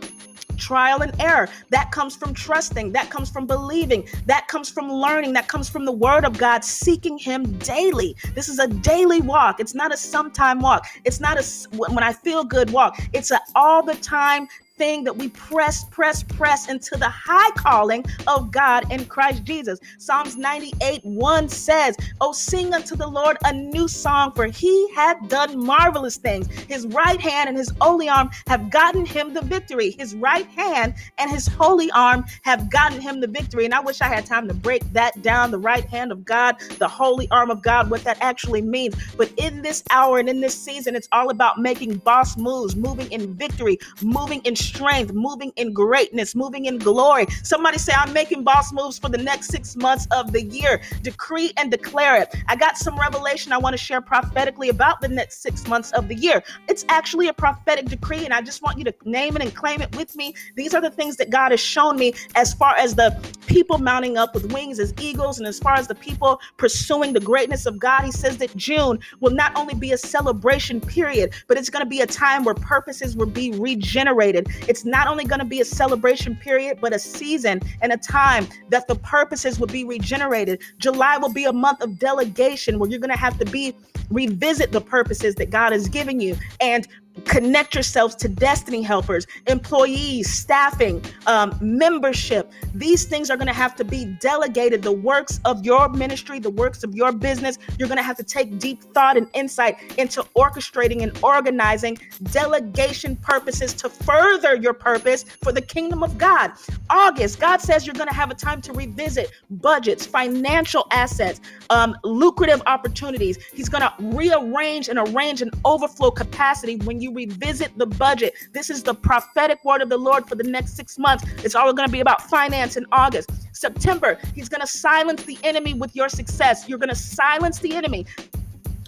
trial 0.58 1.02
and 1.02 1.20
error. 1.20 1.50
That 1.70 1.92
comes 1.92 2.16
from 2.16 2.34
trusting. 2.34 2.92
That 2.92 3.10
comes 3.10 3.30
from 3.30 3.46
believing. 3.46 4.08
That 4.26 4.48
comes 4.48 4.70
from 4.70 4.92
learning. 4.92 5.34
That 5.34 5.48
comes 5.48 5.70
from 5.70 5.86
the 5.86 5.92
word 5.92 6.26
of 6.26 6.38
God, 6.38 6.64
seeking 6.64 7.18
Him 7.18 7.58
daily. 7.60 8.16
This 8.36 8.50
is 8.50 8.60
a 8.60 8.68
daily 8.68 9.22
walk. 9.22 9.60
It's 9.60 9.76
not 9.76 9.94
a 9.94 9.98
sometime 9.98 10.60
walk. 10.60 10.88
It's 11.06 11.20
not 11.20 11.38
a 11.40 11.44
when 11.78 12.04
I 12.04 12.14
feel 12.14 12.44
good 12.44 12.70
walk. 12.72 13.00
It's 13.14 13.32
an 13.32 13.40
all 13.56 13.84
the 13.84 13.96
time 13.96 14.48
thing 14.84 15.06
that 15.06 15.16
we 15.16 15.30
press, 15.30 15.86
press, 15.86 16.24
press 16.24 16.68
into 16.68 16.98
the 16.98 17.08
high 17.08 17.52
calling 17.52 18.04
of 18.28 18.52
God 18.52 18.92
in 18.92 19.06
Christ 19.06 19.46
Jesus. 19.46 19.80
Psalms 19.98 20.36
98 20.36 21.00
1 21.06 21.48
says, 21.48 21.96
Oh, 22.20 22.34
sing 22.34 22.74
unto 22.74 22.98
the 22.98 23.08
Lord 23.08 23.38
a 23.46 23.54
new 23.54 23.88
song, 23.88 24.34
for 24.34 24.46
he 24.48 24.92
hath 24.94 25.26
done 25.30 25.58
marvelous 25.58 26.18
things. 26.18 26.48
His 26.68 26.86
right 26.88 27.22
hand 27.22 27.48
and 27.48 27.58
his 27.58 27.72
holy 27.80 28.10
arm 28.10 28.30
have 28.48 28.70
gotten 28.70 29.06
him 29.06 29.34
the 29.34 29.42
victory. 29.42 29.96
His 29.98 30.16
right 30.16 30.48
hand 30.48 30.96
and 31.18 31.32
his 31.32 31.48
holy 31.48 31.90
arm 31.92 32.26
have 32.42 32.70
gotten 32.70 33.00
him 33.00 33.22
the 33.22 33.28
victory. 33.28 33.64
And 33.64 33.74
I 33.74 33.80
wish 33.80 34.02
I 34.02 34.10
had 34.10 34.26
time 34.26 34.50
to 34.50 34.54
break 34.54 34.84
that 34.92 35.22
down 35.22 35.52
the 35.52 35.60
right 35.60 35.86
hand 35.86 36.12
of 36.12 36.26
God, 36.26 36.60
the 36.78 36.90
holy 36.90 37.30
arm 37.32 37.50
of 37.50 37.62
God, 37.62 37.90
what 37.90 38.04
that 38.04 38.18
actually 38.20 38.62
means. 38.62 38.96
But 39.16 39.32
in 39.38 39.62
this 39.62 39.82
hour 39.92 40.18
and 40.18 40.28
in 40.28 40.42
this 40.42 40.62
season, 40.62 40.94
it's 40.94 41.08
all 41.14 41.30
about 41.30 41.58
making 41.58 42.00
boss 42.00 42.36
moves, 42.36 42.76
moving 42.76 43.10
in 43.14 43.34
victory, 43.36 43.80
moving 44.02 44.42
in 44.42 44.58
strength, 44.58 44.73
moving 44.80 45.52
in 45.56 45.74
greatness, 45.74 46.36
moving 46.36 46.66
in 46.66 46.78
glory. 46.78 47.26
Somebody 47.44 47.78
say, 47.78 47.94
I'm 47.96 48.14
making 48.14 48.44
boss 48.44 48.72
moves 48.74 49.00
for 49.00 49.10
the 49.10 49.18
next 49.18 49.48
six 49.48 49.76
months 49.76 50.08
of 50.12 50.32
the 50.32 50.44
year. 50.44 50.82
Decree 51.02 51.52
and 51.58 51.72
declare 51.72 52.22
it. 52.22 52.34
I 52.48 52.56
got 52.56 52.78
some 52.78 52.98
revelation 53.00 53.52
I 53.52 53.58
want 53.58 53.74
to 53.74 53.78
share 53.78 54.02
prophetically 54.02 54.70
about 54.70 55.02
the 55.02 55.08
next 55.08 55.42
six 55.42 55.68
months 55.68 55.92
of 55.92 56.08
the 56.08 56.16
year. 56.16 56.44
It's 56.68 56.86
actually 56.90 57.28
a 57.28 57.34
prophetic 57.34 57.86
decree, 57.86 58.26
and 58.26 58.34
I 58.34 58.42
just 58.42 58.62
want 58.62 58.78
you 58.78 58.84
to 58.86 58.94
name 59.06 59.36
it 59.36 59.42
and 59.42 59.54
claim 59.56 59.82
it 59.82 59.96
with 59.96 60.16
me. 60.16 60.34
These 60.56 60.74
are 60.74 60.82
the 60.82 60.92
things 60.92 61.18
that 61.18 61.30
God 61.30 61.52
has 61.52 61.60
shown 61.60 61.98
me 61.98 62.14
as 62.36 62.54
far 62.54 62.76
as 62.76 62.96
the 62.96 63.18
people 63.48 63.78
mounting 63.78 64.18
up 64.18 64.34
with 64.34 64.52
wings 64.52 64.80
as 64.80 64.94
eagles, 65.00 65.40
and 65.40 65.48
as 65.48 65.60
far 65.60 65.76
as 65.76 65.88
the 65.88 65.96
people 65.96 66.40
pursuing 66.58 67.14
the 67.14 67.20
greatness 67.20 67.66
of 67.66 67.80
God. 67.80 68.04
He 68.04 68.12
says 68.12 68.38
that 68.38 68.56
June 68.56 69.00
will 69.20 69.32
not 69.32 69.56
only 69.56 69.74
be 69.74 69.92
a 69.92 69.98
celebration 69.98 70.80
period, 70.82 71.34
but 71.48 71.58
it's 71.58 71.70
going 71.70 71.84
to 71.84 71.90
be 71.90 72.02
a 72.02 72.08
time 72.08 72.44
where 72.44 72.56
purposes 72.56 73.16
will 73.16 73.28
be 73.28 73.52
regenerated. 73.52 74.48
It's 74.68 74.86
not 74.86 75.08
only 75.08 75.26
going 75.26 75.40
to 75.40 75.46
be 75.46 75.62
a 75.62 75.66
celebration 75.66 76.36
period, 76.36 76.80
but 76.82 76.94
a 76.94 77.00
season 77.00 77.62
and 77.82 77.92
a 77.92 77.98
time 77.98 78.48
that 78.70 78.88
the 78.88 78.96
purposes 78.96 79.60
will 79.60 79.68
be 79.68 79.84
regenerated. 79.84 80.62
July 80.78 81.18
will 81.18 81.34
be 81.34 81.46
a 81.46 81.54
month 81.54 81.82
of 81.82 82.00
delegation 82.00 82.80
where 82.80 82.90
you're 82.90 83.00
going 83.00 83.10
to 83.10 83.18
have 83.18 83.38
to 83.40 83.46
be 83.46 83.76
revisit 84.10 84.72
the 84.72 84.82
purposes 84.82 85.36
that 85.36 85.50
God 85.50 85.72
has 85.72 85.88
given 85.88 86.20
you 86.20 86.38
and 86.62 86.88
connect 87.26 87.74
yourselves 87.74 88.16
to 88.16 88.28
destiny 88.28 88.82
helpers, 88.82 89.28
employees, 89.48 90.30
staffing, 90.32 91.04
um, 91.28 91.58
membership. 91.62 92.52
These 92.74 93.06
things 93.06 93.30
are 93.30 93.38
going 93.38 93.48
to 93.48 93.54
have 93.54 93.76
to 93.76 93.86
be 93.86 94.06
delegated. 94.20 94.82
The 94.82 94.92
works 94.92 95.40
of 95.46 95.66
your 95.66 95.90
ministry, 95.90 96.40
the 96.40 96.50
works 96.50 96.84
of 96.84 96.96
your 96.96 97.12
business, 97.12 97.58
you're 97.78 97.88
going 97.88 97.98
to 97.98 98.04
have 98.04 98.18
to 98.18 98.24
take 98.24 98.60
deep 98.60 98.84
thought 98.94 99.18
and 99.18 99.28
insight 99.34 99.78
into 99.98 100.24
orchestrating 100.36 101.04
and 101.04 101.18
organizing 101.24 101.98
delegation 102.32 103.16
purposes 103.18 103.74
to 103.76 103.90
further 103.90 104.56
your 104.56 104.74
purpose 104.74 105.24
for 105.24 105.52
the 105.52 105.62
kingdom 105.62 106.04
of 106.04 106.18
God. 106.18 106.52
August, 106.90 107.40
God 107.40 107.62
says 107.62 107.86
you're 107.86 107.94
going 107.94 108.10
to 108.10 108.16
have 108.16 108.32
a 108.32 108.36
time 108.36 108.62
to 108.62 108.74
revisit 108.74 109.32
budgets, 109.50 110.06
financial 110.06 110.88
assets, 110.92 111.42
um, 111.70 111.96
lucrative 112.04 112.62
opportunities. 112.66 113.38
He's 113.54 113.70
going 113.70 113.82
to 113.82 113.94
rearrange 114.00 114.90
and 114.90 115.00
arrange 115.00 115.42
an 115.42 115.52
overflow 115.66 116.12
capacity 116.12 116.78
when 116.78 117.02
you 117.04 117.14
revisit 117.14 117.78
the 117.78 117.86
budget. 117.86 118.34
This 118.54 118.70
is 118.70 118.82
the 118.84 118.96
prophetic 118.96 119.64
word 119.64 119.82
of 119.82 119.90
the 119.90 119.98
Lord 119.98 120.28
for 120.28 120.36
the 120.36 120.44
next 120.44 120.76
six 120.76 120.98
months. 120.98 121.24
It's 121.44 121.56
all 121.56 121.72
going 121.74 121.88
to 121.88 121.92
be 121.92 122.00
about 122.00 122.30
finance 122.30 122.78
in 122.78 122.86
August. 122.92 123.30
September, 123.56 124.18
He's 124.34 124.50
going 124.50 124.62
to 124.62 124.68
silence 124.68 125.24
the 125.24 125.38
enemy 125.44 125.74
with 125.74 125.96
your 125.96 126.10
success. 126.10 126.68
You're 126.68 126.80
going 126.80 126.90
to 126.90 126.96
silence 126.96 127.60
the 127.60 127.76
enemy 127.76 128.06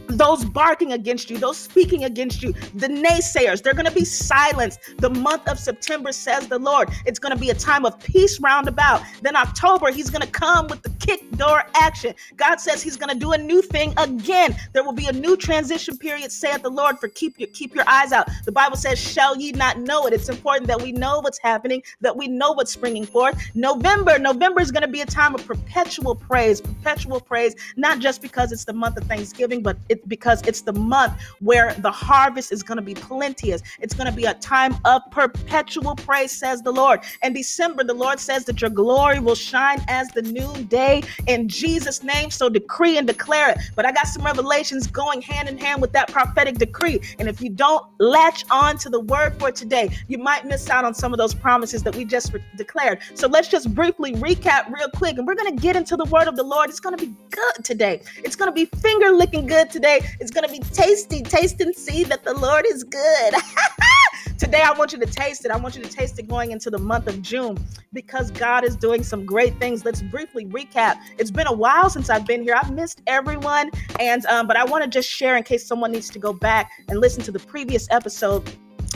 those 0.08 0.46
barking 0.46 0.94
against 0.94 1.30
you, 1.30 1.38
those 1.38 1.58
speaking 1.58 2.04
against 2.04 2.44
you, 2.44 2.54
the 2.76 2.88
naysayers, 2.88 3.62
they're 3.62 3.74
going 3.74 3.86
to 3.86 3.92
be 3.92 4.06
silenced. 4.06 4.80
The 4.98 5.10
month 5.10 5.48
of 5.48 5.60
September, 5.60 6.12
says 6.12 6.48
the 6.48 6.60
Lord, 6.60 6.90
it's 7.06 7.20
going 7.20 7.34
to 7.34 7.40
be 7.40 7.50
a 7.50 7.54
time 7.56 7.86
of 7.86 8.00
peace 8.00 8.40
roundabout. 8.40 9.02
Then 9.22 9.36
October, 9.36 9.92
He's 9.92 10.10
going 10.10 10.22
to 10.22 10.28
come 10.28 10.68
with 10.68 10.82
the 10.82 10.90
kick 11.06 11.32
door 11.38 11.64
action. 11.76 12.14
God 12.36 12.60
says 12.60 12.82
He's 12.82 12.98
going 12.98 13.14
to 13.14 13.20
do 13.20 13.34
a 13.34 13.38
new 13.38 13.62
thing 13.62 13.94
again. 13.98 14.56
There 14.74 14.84
will 14.84 14.94
be 14.94 15.08
a 15.08 15.14
new 15.14 15.38
transition 15.38 15.98
period, 15.98 16.32
saith 16.32 16.64
the 16.64 16.70
Lord, 16.70 17.00
for 17.00 17.08
keep 17.08 17.40
your 17.40 17.50
keep 17.50 17.76
your 17.76 17.88
eyes 17.88 18.12
out. 18.12 18.28
The 18.46 18.52
Bible 18.52 18.78
says, 18.78 19.00
"Shall 19.00 19.38
ye 19.38 19.52
not 19.52 19.80
know 19.80 20.08
it?" 20.08 20.14
It's 20.14 20.30
important 20.30 20.68
that 20.68 20.82
we 20.82 20.92
know 20.92 21.20
what's 21.20 21.40
happening, 21.40 21.84
that 22.02 22.16
we 22.16 22.28
know 22.28 22.54
what's 22.54 22.72
springing 22.72 23.06
forth. 23.06 23.36
November, 23.54 24.18
November 24.20 24.62
is 24.62 24.72
going 24.72 24.84
to 24.84 24.88
be 24.88 25.02
a 25.02 25.06
time 25.06 25.36
of 25.36 25.46
perpetual 25.46 26.16
praise, 26.16 26.62
perpetual 26.62 27.20
praise, 27.20 27.56
not 27.76 28.00
just 28.00 28.22
because 28.22 28.52
it's 28.52 28.66
the 28.66 28.74
month 28.74 28.98
of 28.98 29.04
Thanksgiving, 29.06 29.62
but 29.62 29.78
it, 29.90 30.08
because 30.08 30.42
it's 30.48 30.62
the 30.62 30.74
month 30.74 31.14
where 31.40 31.74
the 31.76 31.92
harvest 31.92 32.52
is 32.52 32.64
going 32.64 32.78
to 32.78 32.84
be 32.84 32.96
plenteous. 32.96 33.62
It's 33.80 33.94
going 33.94 34.10
to 34.10 34.16
be 34.16 34.26
a 34.26 34.34
time 34.36 34.76
of 34.86 35.02
perpetual 35.12 35.96
praise, 35.96 36.32
says 36.32 36.62
the 36.62 36.72
Lord. 36.72 37.02
And 37.22 37.36
December, 37.36 37.84
the 37.84 37.94
Lord 37.94 38.20
says 38.20 38.46
that 38.46 38.62
your 38.62 38.70
glory 38.70 39.20
will 39.20 39.36
shine 39.36 39.84
as 39.88 40.10
the 40.10 40.22
noonday 40.22 40.95
in 41.28 41.48
Jesus' 41.48 42.04
name. 42.04 42.30
So 42.32 42.50
decree 42.50 42.98
and 42.98 43.08
declare 43.08 43.52
it. 43.52 43.58
But 43.76 43.86
I 43.86 43.92
got 43.92 44.08
some 44.08 44.24
revelations 44.26 44.88
going 44.88 45.22
hand 45.22 45.50
in 45.50 45.58
hand 45.58 45.82
with 45.82 45.92
that 45.94 46.10
prophetic 46.12 46.58
decree. 46.58 47.00
And 47.20 47.28
if 47.28 47.42
you 47.42 47.50
don't 47.50 47.86
latch 48.00 48.46
on 48.52 48.78
to 48.80 48.90
the 48.90 49.00
word 49.00 49.38
for 49.40 49.52
today, 49.52 49.90
you 50.08 50.18
might 50.18 50.46
miss 50.46 50.70
out 50.70 50.86
on 50.86 50.94
some 50.94 51.14
of 51.14 51.18
those 51.18 51.34
promises 51.34 51.84
that 51.84 51.96
we 51.96 52.06
just 52.06 52.34
re- 52.34 52.44
declared. 52.58 53.00
So 53.16 53.28
let's 53.28 53.48
just 53.48 53.74
briefly 53.74 54.14
recap 54.14 54.72
real 54.72 54.90
quick. 54.96 55.18
And 55.18 55.28
we're 55.28 55.36
going 55.36 55.56
to 55.56 55.62
get 55.62 55.76
into 55.76 55.96
the 55.96 56.06
word 56.06 56.28
of 56.28 56.36
the 56.36 56.44
Lord. 56.44 56.70
It's 56.70 56.80
going 56.80 56.98
to 56.98 57.06
be 57.06 57.14
good 57.32 57.66
today. 57.66 58.02
It's 58.24 58.36
going 58.36 58.50
to 58.50 58.56
be 58.56 58.66
finger 58.80 59.12
licking 59.12 59.46
good 59.48 59.70
today 59.72 60.00
It's 60.20 60.32
going 60.32 60.46
to 60.48 60.52
be 60.52 60.60
tasty. 60.60 61.22
Taste 61.24 61.62
and 61.62 61.76
see 61.76 62.04
that 62.06 62.24
the 62.24 62.34
Lord 62.34 62.66
is 62.70 62.84
good. 62.84 63.34
today, 64.38 64.62
I 64.62 64.72
want 64.74 64.94
you 64.94 65.00
to 65.00 65.06
taste 65.06 65.46
it. 65.46 65.52
I 65.52 65.58
want 65.58 65.76
you 65.76 65.84
to 65.84 65.90
taste 65.90 66.20
it 66.20 66.28
going 66.28 66.52
into 66.52 66.70
the 66.70 66.78
month 66.78 67.08
of 67.08 67.22
June 67.22 67.58
because 67.94 68.32
God 68.32 68.64
is 68.64 68.76
doing 68.76 69.04
some 69.04 69.26
great 69.26 69.58
things. 69.60 69.86
Let's 69.86 70.02
briefly 70.02 70.46
recap. 70.46 70.98
It's 71.18 71.32
been 71.32 71.48
a 71.48 71.54
while 71.54 71.90
since 71.90 72.10
I've 72.10 72.26
been 72.26 72.44
here. 72.44 72.56
I've 72.56 72.72
missed 72.72 73.02
everyone, 73.08 73.72
and 74.00 74.26
um, 74.28 74.48
but 74.48 74.58
I 74.58 74.66
want 74.66 74.84
to 74.84 74.90
just 74.90 75.10
share 75.10 75.38
in 75.38 75.44
case 75.44 75.66
someone 75.66 75.92
needs 75.92 76.10
to 76.10 76.20
go 76.20 76.34
back 76.34 76.72
and 76.90 77.00
listen 77.00 77.24
to 77.24 77.32
the 77.32 77.40
previous 77.40 77.88
episode 77.92 78.50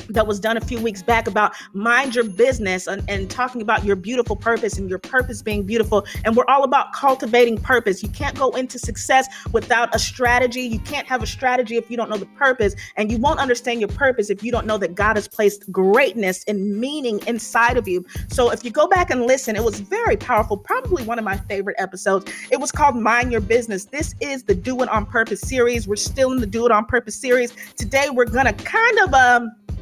that 0.09 0.27
was 0.27 0.39
done 0.39 0.57
a 0.57 0.61
few 0.61 0.79
weeks 0.79 1.01
back 1.01 1.27
about 1.27 1.53
mind 1.73 2.15
your 2.15 2.23
business 2.23 2.87
and, 2.87 3.03
and, 3.07 3.29
talking 3.29 3.61
about 3.61 3.83
your 3.83 3.95
beautiful 3.95 4.35
purpose 4.35 4.79
and 4.79 4.89
your 4.89 4.97
purpose 4.97 5.41
being 5.41 5.63
beautiful. 5.63 6.05
And 6.25 6.35
we're 6.35 6.45
all 6.47 6.63
about 6.63 6.93
cultivating 6.93 7.57
purpose. 7.57 8.01
You 8.01 8.09
can't 8.09 8.37
go 8.37 8.49
into 8.51 8.79
success 8.79 9.27
without 9.51 9.93
a 9.93 9.99
strategy. 9.99 10.61
You 10.61 10.79
can't 10.79 11.07
have 11.07 11.21
a 11.21 11.27
strategy 11.27 11.77
if 11.77 11.91
you 11.91 11.97
don't 11.97 12.09
know 12.09 12.17
the 12.17 12.25
purpose. 12.25 12.75
And 12.97 13.11
you 13.11 13.19
won't 13.19 13.39
understand 13.39 13.81
your 13.81 13.89
purpose 13.89 14.29
if 14.29 14.43
you 14.43 14.51
don't 14.51 14.65
know 14.65 14.77
that 14.79 14.95
God 14.95 15.15
has 15.15 15.27
placed 15.27 15.71
greatness 15.71 16.43
and 16.47 16.79
meaning 16.79 17.19
inside 17.27 17.77
of 17.77 17.87
you. 17.87 18.03
So 18.29 18.51
if 18.51 18.65
you 18.65 18.71
go 18.71 18.87
back 18.87 19.11
and 19.11 19.23
listen, 19.23 19.55
it 19.55 19.63
was 19.63 19.79
very 19.79 20.17
powerful, 20.17 20.57
probably 20.57 21.03
one 21.03 21.19
of 21.19 21.25
my 21.25 21.37
favorite 21.37 21.75
episodes. 21.77 22.31
It 22.51 22.59
was 22.59 22.71
called 22.71 22.95
Mind 22.95 23.31
Your 23.31 23.41
Business. 23.41 23.85
This 23.85 24.15
is 24.21 24.43
the 24.43 24.55
Do 24.55 24.81
It 24.81 24.89
on 24.89 25.05
Purpose 25.05 25.41
series. 25.41 25.87
We're 25.87 25.95
still 25.97 26.31
in 26.31 26.39
the 26.39 26.47
Do 26.47 26.65
It 26.65 26.71
on 26.71 26.85
Purpose 26.85 27.15
series. 27.15 27.53
Today, 27.75 28.09
we're 28.09 28.25
going 28.25 28.45
to 28.45 28.53
kind 28.53 28.99
of, 28.99 29.13
um, 29.13 29.51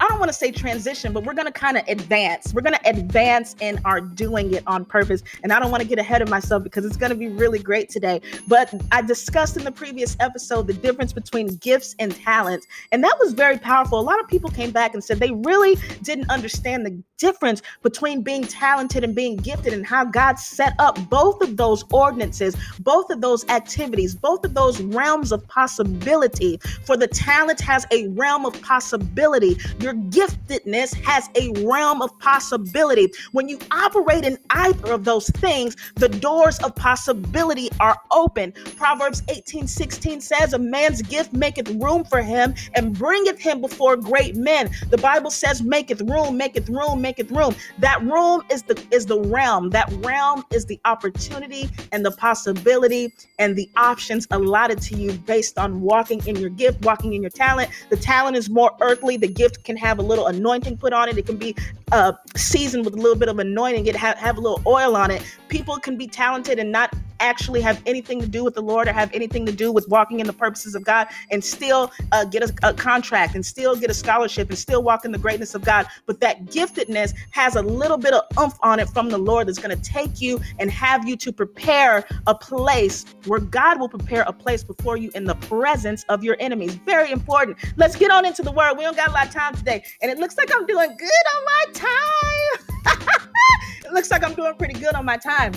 I 0.00 0.08
don't 0.08 0.18
want 0.18 0.30
to 0.30 0.36
say 0.36 0.50
transition, 0.50 1.12
but 1.12 1.24
we're 1.24 1.34
going 1.34 1.46
to 1.46 1.52
kind 1.52 1.76
of 1.76 1.86
advance. 1.86 2.54
We're 2.54 2.62
going 2.62 2.76
to 2.76 2.88
advance 2.88 3.54
in 3.60 3.78
our 3.84 4.00
doing 4.00 4.54
it 4.54 4.62
on 4.66 4.86
purpose. 4.86 5.22
And 5.42 5.52
I 5.52 5.60
don't 5.60 5.70
want 5.70 5.82
to 5.82 5.88
get 5.88 5.98
ahead 5.98 6.22
of 6.22 6.30
myself 6.30 6.64
because 6.64 6.86
it's 6.86 6.96
going 6.96 7.10
to 7.10 7.16
be 7.16 7.28
really 7.28 7.58
great 7.58 7.90
today. 7.90 8.22
But 8.48 8.72
I 8.92 9.02
discussed 9.02 9.58
in 9.58 9.64
the 9.64 9.72
previous 9.72 10.16
episode 10.18 10.66
the 10.68 10.72
difference 10.72 11.12
between 11.12 11.56
gifts 11.56 11.94
and 11.98 12.16
talents. 12.16 12.66
And 12.92 13.04
that 13.04 13.16
was 13.20 13.34
very 13.34 13.58
powerful. 13.58 14.00
A 14.00 14.00
lot 14.00 14.18
of 14.20 14.26
people 14.26 14.48
came 14.48 14.70
back 14.70 14.94
and 14.94 15.04
said 15.04 15.18
they 15.18 15.32
really 15.32 15.76
didn't 16.02 16.30
understand 16.30 16.86
the 16.86 17.02
difference 17.18 17.60
between 17.82 18.22
being 18.22 18.42
talented 18.42 19.04
and 19.04 19.14
being 19.14 19.36
gifted 19.36 19.74
and 19.74 19.86
how 19.86 20.04
God 20.04 20.38
set 20.38 20.74
up 20.78 20.98
both 21.10 21.42
of 21.42 21.58
those 21.58 21.84
ordinances, 21.92 22.56
both 22.80 23.10
of 23.10 23.20
those 23.20 23.46
activities, 23.48 24.14
both 24.14 24.44
of 24.44 24.54
those 24.54 24.80
realms 24.80 25.30
of 25.30 25.46
possibility. 25.46 26.58
For 26.86 26.96
the 26.96 27.06
talent 27.06 27.60
has 27.60 27.86
a 27.92 28.08
realm 28.08 28.46
of 28.46 28.60
possibility. 28.62 29.58
You're 29.78 29.89
your 29.90 30.02
giftedness 30.10 30.94
has 31.04 31.28
a 31.34 31.50
realm 31.64 32.02
of 32.02 32.16
possibility. 32.18 33.08
When 33.32 33.48
you 33.48 33.58
operate 33.70 34.24
in 34.24 34.38
either 34.50 34.92
of 34.92 35.04
those 35.04 35.28
things, 35.30 35.76
the 35.96 36.08
doors 36.08 36.58
of 36.60 36.74
possibility 36.76 37.70
are 37.80 37.96
open. 38.12 38.52
Proverbs 38.76 39.22
18 39.28 39.66
16 39.66 40.20
says, 40.20 40.52
A 40.52 40.58
man's 40.58 41.02
gift 41.02 41.32
maketh 41.32 41.68
room 41.70 42.04
for 42.04 42.22
him 42.22 42.54
and 42.74 42.96
bringeth 42.96 43.40
him 43.40 43.60
before 43.60 43.96
great 43.96 44.36
men. 44.36 44.70
The 44.90 44.98
Bible 44.98 45.30
says, 45.30 45.62
Maketh 45.62 46.08
room, 46.08 46.36
maketh 46.36 46.68
room, 46.68 47.00
maketh 47.00 47.30
room. 47.30 47.54
That 47.78 48.02
room 48.02 48.42
is 48.50 48.62
the 48.64 48.82
is 48.90 49.06
the 49.06 49.20
realm. 49.20 49.70
That 49.70 49.92
realm 50.04 50.44
is 50.52 50.66
the 50.66 50.80
opportunity 50.84 51.68
and 51.92 52.04
the 52.04 52.12
possibility 52.12 53.12
and 53.38 53.56
the 53.56 53.68
options 53.76 54.26
allotted 54.30 54.80
to 54.82 54.96
you 54.96 55.12
based 55.12 55.58
on 55.58 55.80
walking 55.80 56.24
in 56.26 56.36
your 56.36 56.50
gift, 56.50 56.84
walking 56.84 57.14
in 57.14 57.22
your 57.22 57.30
talent. 57.30 57.70
The 57.90 57.96
talent 57.96 58.36
is 58.36 58.48
more 58.48 58.72
earthly. 58.80 59.16
The 59.16 59.28
gift 59.28 59.64
can 59.64 59.76
have 59.80 59.98
a 59.98 60.02
little 60.02 60.26
anointing 60.26 60.76
put 60.76 60.92
on 60.92 61.08
it. 61.08 61.18
It 61.18 61.26
can 61.26 61.36
be 61.36 61.56
uh, 61.90 62.12
seasoned 62.36 62.84
with 62.84 62.94
a 62.94 62.98
little 62.98 63.16
bit 63.16 63.28
of 63.28 63.38
anointing. 63.38 63.86
It 63.86 63.96
have, 63.96 64.16
have 64.18 64.36
a 64.36 64.40
little 64.40 64.62
oil 64.66 64.94
on 64.94 65.10
it. 65.10 65.22
People 65.48 65.76
can 65.78 65.96
be 65.96 66.06
talented 66.06 66.58
and 66.58 66.70
not 66.70 66.94
actually 67.20 67.60
have 67.60 67.80
anything 67.86 68.20
to 68.20 68.28
do 68.28 68.42
with 68.42 68.54
the 68.54 68.62
Lord 68.62 68.88
or 68.88 68.92
have 68.92 69.12
anything 69.12 69.46
to 69.46 69.52
do 69.52 69.70
with 69.70 69.88
walking 69.88 70.20
in 70.20 70.26
the 70.26 70.32
purposes 70.32 70.74
of 70.74 70.84
God 70.84 71.08
and 71.30 71.42
still 71.44 71.92
uh, 72.12 72.24
get 72.24 72.42
a, 72.42 72.68
a, 72.68 72.74
contract 72.74 73.34
and 73.34 73.44
still 73.44 73.76
get 73.76 73.90
a 73.90 73.94
scholarship 73.94 74.48
and 74.48 74.58
still 74.58 74.82
walk 74.82 75.04
in 75.04 75.12
the 75.12 75.18
greatness 75.18 75.54
of 75.54 75.62
God. 75.62 75.86
But 76.06 76.20
that 76.20 76.46
giftedness 76.46 77.14
has 77.30 77.56
a 77.56 77.62
little 77.62 77.98
bit 77.98 78.14
of 78.14 78.24
oomph 78.38 78.58
on 78.62 78.80
it 78.80 78.88
from 78.88 79.10
the 79.10 79.18
Lord 79.18 79.48
that's 79.48 79.58
going 79.58 79.76
to 79.76 79.82
take 79.82 80.20
you 80.20 80.40
and 80.58 80.70
have 80.70 81.06
you 81.06 81.16
to 81.16 81.32
prepare 81.32 82.04
a 82.26 82.34
place 82.34 83.04
where 83.26 83.40
God 83.40 83.78
will 83.78 83.88
prepare 83.88 84.22
a 84.22 84.32
place 84.32 84.64
before 84.64 84.96
you 84.96 85.10
in 85.14 85.24
the 85.24 85.34
presence 85.34 86.04
of 86.08 86.24
your 86.24 86.36
enemies. 86.40 86.74
Very 86.74 87.10
important. 87.10 87.58
Let's 87.76 87.96
get 87.96 88.10
on 88.10 88.24
into 88.24 88.42
the 88.42 88.52
word. 88.52 88.76
We 88.76 88.84
don't 88.84 88.96
got 88.96 89.08
a 89.08 89.12
lot 89.12 89.26
of 89.26 89.32
time 89.32 89.54
today. 89.54 89.84
And 90.00 90.10
it 90.10 90.18
looks 90.18 90.36
like 90.36 90.50
I'm 90.54 90.66
doing 90.66 90.96
good 90.96 91.24
on 91.36 91.44
my 91.44 91.64
time. 91.74 92.78
it 93.84 93.92
looks 93.92 94.10
like 94.10 94.24
I'm 94.24 94.34
doing 94.34 94.54
pretty 94.54 94.74
good 94.74 94.94
on 94.94 95.04
my 95.04 95.16
time. 95.16 95.52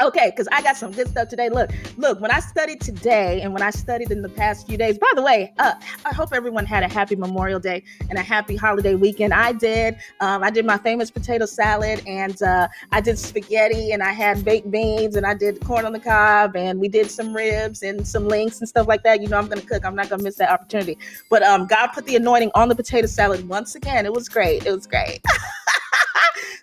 Okay, 0.00 0.30
because 0.30 0.46
I 0.52 0.62
got 0.62 0.76
some 0.76 0.92
good 0.92 1.08
stuff 1.08 1.28
today. 1.28 1.48
Look, 1.48 1.70
look, 1.96 2.20
when 2.20 2.30
I 2.30 2.38
studied 2.38 2.80
today 2.80 3.40
and 3.42 3.52
when 3.52 3.62
I 3.62 3.70
studied 3.70 4.12
in 4.12 4.22
the 4.22 4.28
past 4.28 4.68
few 4.68 4.78
days, 4.78 4.96
by 4.96 5.10
the 5.16 5.22
way, 5.22 5.52
uh, 5.58 5.74
I 6.04 6.14
hope 6.14 6.32
everyone 6.32 6.66
had 6.66 6.84
a 6.84 6.88
happy 6.88 7.16
Memorial 7.16 7.58
Day 7.58 7.82
and 8.08 8.16
a 8.16 8.22
happy 8.22 8.54
holiday 8.54 8.94
weekend. 8.94 9.34
I 9.34 9.52
did. 9.52 9.96
Um, 10.20 10.44
I 10.44 10.50
did 10.50 10.64
my 10.64 10.78
famous 10.78 11.10
potato 11.10 11.46
salad 11.46 12.00
and 12.06 12.40
uh, 12.42 12.68
I 12.92 13.00
did 13.00 13.18
spaghetti 13.18 13.90
and 13.90 14.00
I 14.00 14.12
had 14.12 14.44
baked 14.44 14.70
beans 14.70 15.16
and 15.16 15.26
I 15.26 15.34
did 15.34 15.64
corn 15.64 15.84
on 15.84 15.92
the 15.92 16.00
cob 16.00 16.54
and 16.54 16.78
we 16.78 16.86
did 16.86 17.10
some 17.10 17.34
ribs 17.34 17.82
and 17.82 18.06
some 18.06 18.28
links 18.28 18.60
and 18.60 18.68
stuff 18.68 18.86
like 18.86 19.02
that. 19.02 19.20
You 19.20 19.28
know, 19.28 19.36
I'm 19.36 19.48
going 19.48 19.60
to 19.60 19.66
cook. 19.66 19.84
I'm 19.84 19.96
not 19.96 20.08
going 20.08 20.20
to 20.20 20.24
miss 20.24 20.36
that 20.36 20.50
opportunity. 20.50 20.96
But 21.28 21.42
um, 21.42 21.66
God 21.66 21.88
put 21.88 22.06
the 22.06 22.14
anointing 22.14 22.52
on 22.54 22.68
the 22.68 22.76
potato 22.76 23.08
salad 23.08 23.48
once 23.48 23.74
again. 23.74 24.06
It 24.06 24.12
was 24.12 24.28
great. 24.28 24.64
It 24.64 24.70
was 24.70 24.86
great. 24.86 25.22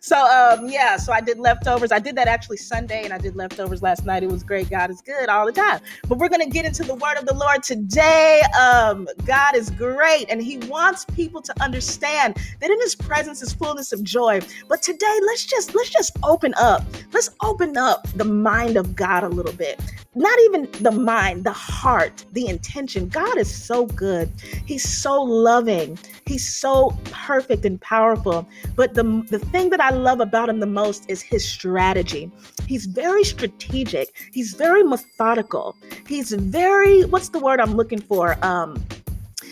so 0.05 0.17
um 0.17 0.69
yeah 0.69 0.97
so 0.97 1.11
i 1.11 1.19
did 1.19 1.39
leftovers 1.39 1.91
i 1.91 1.97
did 1.97 2.15
that 2.15 2.27
actually 2.27 2.57
sunday 2.57 3.03
and 3.03 3.11
i 3.11 3.17
did 3.25 3.35
leftovers 3.35 3.81
last 3.81 4.05
night. 4.05 4.21
It 4.21 4.29
was 4.29 4.43
great. 4.43 4.69
God 4.69 4.91
is 4.91 5.01
good 5.01 5.29
all 5.29 5.47
the 5.47 5.51
time. 5.51 5.79
But 6.07 6.19
we're 6.19 6.29
gonna 6.29 6.45
get 6.45 6.63
into 6.63 6.83
the 6.83 6.93
word 6.93 7.17
of 7.17 7.25
the 7.25 7.33
lord 7.33 7.63
today. 7.63 8.41
Um 8.59 9.07
god 9.25 9.55
is 9.55 9.71
great 9.71 10.27
and 10.29 10.41
he 10.41 10.59
wants 10.59 11.05
people 11.05 11.41
to 11.41 11.53
understand 11.61 12.37
that 12.61 12.69
in 12.69 12.79
his 12.81 12.95
presence 12.95 13.41
is 13.41 13.51
fullness 13.51 13.91
of 13.93 14.03
joy. 14.03 14.41
But 14.69 14.83
today 14.83 15.19
let's 15.25 15.45
just 15.45 15.73
let's 15.73 15.89
just 15.89 16.11
open 16.23 16.53
up. 16.55 16.83
Let's 17.13 17.31
open 17.41 17.77
up 17.77 18.07
the 18.09 18.25
mind 18.25 18.77
of 18.77 18.95
god 18.95 19.23
a 19.23 19.29
little 19.29 19.53
bit 19.53 19.81
not 20.15 20.37
even 20.45 20.69
the 20.81 20.91
mind 20.91 21.43
the 21.43 21.51
heart 21.51 22.25
the 22.33 22.47
intention 22.47 23.07
god 23.07 23.37
is 23.37 23.53
so 23.53 23.85
good 23.87 24.31
he's 24.65 24.87
so 24.87 25.21
loving 25.21 25.97
he's 26.25 26.47
so 26.55 26.97
perfect 27.11 27.65
and 27.65 27.79
powerful 27.81 28.47
but 28.75 28.93
the 28.93 29.03
the 29.29 29.39
thing 29.39 29.69
that 29.69 29.81
I 29.81 29.89
love 29.91 30.19
about 30.19 30.49
him 30.49 30.59
the 30.59 30.65
most 30.67 31.09
is 31.09 31.21
his 31.21 31.47
strategy. 31.47 32.31
He's 32.67 32.85
very 32.85 33.23
strategic. 33.23 34.15
He's 34.31 34.53
very 34.53 34.83
methodical. 34.83 35.75
He's 36.07 36.31
very 36.31 37.03
what's 37.05 37.29
the 37.29 37.39
word 37.39 37.59
I'm 37.59 37.75
looking 37.75 38.01
for? 38.01 38.37
Um 38.43 38.83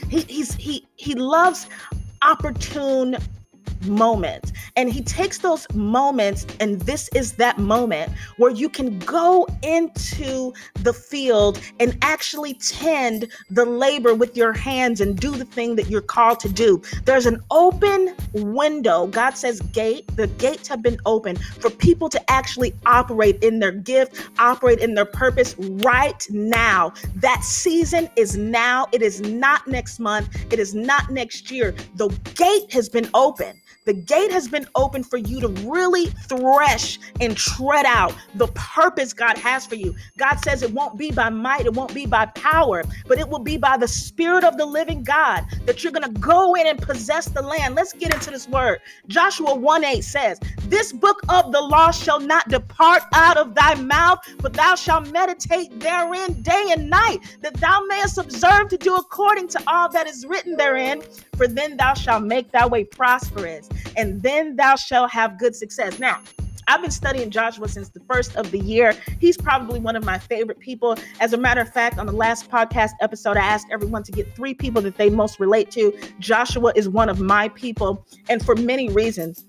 he 0.10 0.22
he's 0.22 0.53
he 0.55 0.88
he 0.96 1.15
loves 1.15 1.67
opportune 2.22 3.17
moments. 3.85 4.51
And 4.75 4.91
he 4.91 5.01
takes 5.01 5.39
those 5.39 5.67
moments, 5.73 6.45
and 6.59 6.81
this 6.81 7.09
is 7.15 7.33
that 7.33 7.57
moment 7.59 8.11
where 8.37 8.51
you 8.51 8.69
can 8.69 8.99
go 8.99 9.47
into 9.61 10.53
the 10.75 10.93
field 10.93 11.59
and 11.79 11.97
actually 12.01 12.55
tend 12.55 13.31
the 13.49 13.65
labor 13.65 14.13
with 14.15 14.35
your 14.35 14.53
hands 14.53 15.01
and 15.01 15.17
do 15.19 15.31
the 15.31 15.45
thing 15.45 15.75
that 15.75 15.89
you're 15.89 16.01
called 16.01 16.39
to 16.41 16.49
do. 16.49 16.81
There's 17.05 17.25
an 17.25 17.41
open 17.51 18.15
window. 18.33 19.07
God 19.07 19.37
says, 19.37 19.61
gate. 19.73 20.05
The 20.15 20.27
gates 20.27 20.67
have 20.67 20.81
been 20.81 20.97
open 21.05 21.35
for 21.35 21.69
people 21.69 22.09
to 22.09 22.31
actually 22.31 22.73
operate 22.85 23.43
in 23.43 23.59
their 23.59 23.71
gift, 23.71 24.29
operate 24.39 24.79
in 24.79 24.93
their 24.93 25.05
purpose 25.05 25.55
right 25.57 26.25
now. 26.29 26.93
That 27.15 27.43
season 27.43 28.10
is 28.15 28.38
now. 28.38 28.88
It 28.91 29.01
is 29.01 29.21
not 29.21 29.67
next 29.67 29.99
month. 29.99 30.29
It 30.51 30.60
is 30.60 30.73
not 30.73 31.10
next 31.12 31.51
year. 31.51 31.73
The 31.95 32.10
gate 32.36 32.71
has 32.73 32.89
been 32.89 33.10
open. 33.13 33.60
The 33.86 33.93
gate 33.93 34.31
has 34.31 34.47
been 34.47 34.65
open 34.75 35.03
for 35.03 35.17
you 35.17 35.41
to 35.41 35.49
really 35.69 36.05
thresh 36.05 36.99
and 37.19 37.36
tread 37.36 37.86
out 37.86 38.13
the 38.36 38.47
purpose 38.47 39.13
God 39.13 39.38
has 39.38 39.65
for 39.65 39.75
you. 39.75 39.93
God 40.17 40.38
says 40.38 40.63
it 40.63 40.71
won't 40.71 40.97
be 40.97 41.12
by 41.12 41.29
might, 41.29 41.65
it 41.65 41.73
won't 41.73 41.93
be 41.93 42.05
by 42.05 42.27
power, 42.27 42.83
but 43.07 43.19
it 43.19 43.27
will 43.27 43.39
be 43.39 43.57
by 43.57 43.77
the 43.77 43.88
Spirit 43.88 44.43
of 44.43 44.57
the 44.57 44.65
living 44.65 45.03
God 45.03 45.43
that 45.65 45.83
you're 45.83 45.91
going 45.91 46.12
to 46.13 46.19
go 46.19 46.55
in 46.55 46.67
and 46.67 46.81
possess 46.81 47.25
the 47.27 47.41
land. 47.41 47.75
Let's 47.75 47.93
get 47.93 48.13
into 48.13 48.31
this 48.31 48.47
word. 48.47 48.79
Joshua 49.07 49.53
1 49.53 49.83
8 49.83 50.01
says, 50.01 50.39
This 50.63 50.93
book 50.93 51.19
of 51.29 51.51
the 51.51 51.62
law 51.62 51.91
shall 51.91 52.19
not 52.19 52.47
depart 52.49 53.03
out 53.13 53.38
of 53.38 53.53
thy 53.53 53.75
mouth, 53.75 54.19
but 54.39 54.53
thou 54.53 54.75
shalt 54.75 55.12
meditate 55.12 55.79
therein 55.79 56.41
day 56.41 56.67
and 56.69 56.89
night, 56.89 57.38
that 57.41 57.55
thou 57.55 57.81
mayest 57.88 58.17
observe 58.17 58.69
to 58.69 58.77
do 58.77 58.95
according 58.95 59.47
to 59.49 59.62
all 59.67 59.89
that 59.89 60.07
is 60.07 60.25
written 60.25 60.55
therein. 60.55 61.01
For 61.36 61.47
then 61.47 61.77
thou 61.77 61.93
shalt 61.93 62.23
make 62.23 62.51
thy 62.51 62.65
way 62.65 62.83
prosperous 62.83 63.62
and 63.97 64.21
then 64.21 64.56
thou 64.56 64.76
shalt 64.76 65.12
have 65.12 65.38
good 65.39 65.56
success. 65.56 65.99
Now, 65.99 66.21
I've 66.67 66.82
been 66.82 66.91
studying 66.91 67.30
Joshua 67.30 67.67
since 67.67 67.89
the 67.89 67.99
first 68.02 68.36
of 68.36 68.52
the 68.52 68.60
year. 68.60 68.95
He's 69.19 69.38
probably 69.38 69.80
one 69.80 69.95
of 69.95 70.06
my 70.06 70.17
favorite 70.17 70.60
people. 70.60 70.97
As 71.19 71.34
a 71.34 71.38
matter 71.38 71.62
of 71.62 71.69
fact, 71.73 71.97
on 71.97 72.06
the 72.06 72.13
last 72.13 72.49
podcast 72.49 72.91
episode, 73.02 73.38
I 73.38 73.41
asked 73.41 73.67
everyone 73.71 74.04
to 74.04 74.12
get 74.12 74.34
three 74.36 74.54
people 74.54 74.82
that 74.84 74.97
they 74.97 75.10
most 75.10 75.39
relate 75.39 75.71
to. 75.71 75.93
Joshua 76.19 76.71
is 76.76 76.88
one 76.88 77.10
of 77.10 77.19
my 77.19 77.49
people, 77.49 78.06
and 78.30 78.43
for 78.43 78.56
many 78.56 78.89
reasons. 78.89 79.45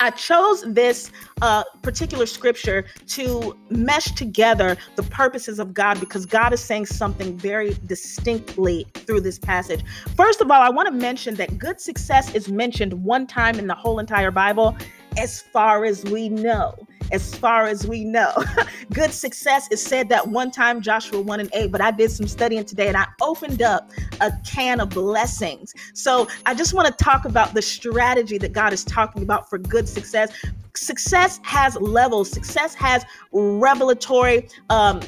I 0.00 0.10
chose 0.10 0.62
this 0.66 1.10
uh, 1.40 1.64
particular 1.82 2.26
scripture 2.26 2.84
to 3.08 3.56
mesh 3.70 4.06
together 4.06 4.76
the 4.96 5.02
purposes 5.04 5.58
of 5.58 5.72
God 5.72 6.00
because 6.00 6.26
God 6.26 6.52
is 6.52 6.60
saying 6.60 6.86
something 6.86 7.36
very 7.36 7.76
distinctly 7.86 8.86
through 8.94 9.20
this 9.20 9.38
passage. 9.38 9.84
First 10.16 10.40
of 10.40 10.50
all, 10.50 10.60
I 10.60 10.70
want 10.70 10.86
to 10.86 10.92
mention 10.92 11.36
that 11.36 11.58
good 11.58 11.80
success 11.80 12.34
is 12.34 12.48
mentioned 12.48 12.92
one 13.04 13.26
time 13.26 13.58
in 13.58 13.66
the 13.66 13.74
whole 13.74 13.98
entire 13.98 14.30
Bible, 14.30 14.76
as 15.16 15.40
far 15.40 15.84
as 15.84 16.04
we 16.04 16.28
know 16.28 16.74
as 17.12 17.34
far 17.34 17.66
as 17.66 17.86
we 17.86 18.04
know. 18.04 18.32
Good 18.92 19.12
success 19.12 19.68
is 19.70 19.82
said 19.82 20.08
that 20.08 20.28
one 20.28 20.50
time, 20.50 20.80
Joshua 20.80 21.20
1 21.20 21.40
and 21.40 21.50
8, 21.52 21.70
but 21.70 21.80
I 21.80 21.90
did 21.90 22.10
some 22.10 22.26
studying 22.26 22.64
today 22.64 22.88
and 22.88 22.96
I 22.96 23.06
opened 23.20 23.62
up 23.62 23.90
a 24.20 24.32
can 24.44 24.80
of 24.80 24.90
blessings. 24.90 25.74
So 25.94 26.28
I 26.46 26.54
just 26.54 26.74
want 26.74 26.86
to 26.86 27.04
talk 27.04 27.24
about 27.24 27.54
the 27.54 27.62
strategy 27.62 28.38
that 28.38 28.52
God 28.52 28.72
is 28.72 28.84
talking 28.84 29.22
about 29.22 29.48
for 29.48 29.58
good 29.58 29.88
success. 29.88 30.32
Success 30.74 31.40
has 31.42 31.76
levels, 31.76 32.30
success 32.30 32.74
has 32.74 33.04
revelatory 33.32 34.48
um, 34.70 35.00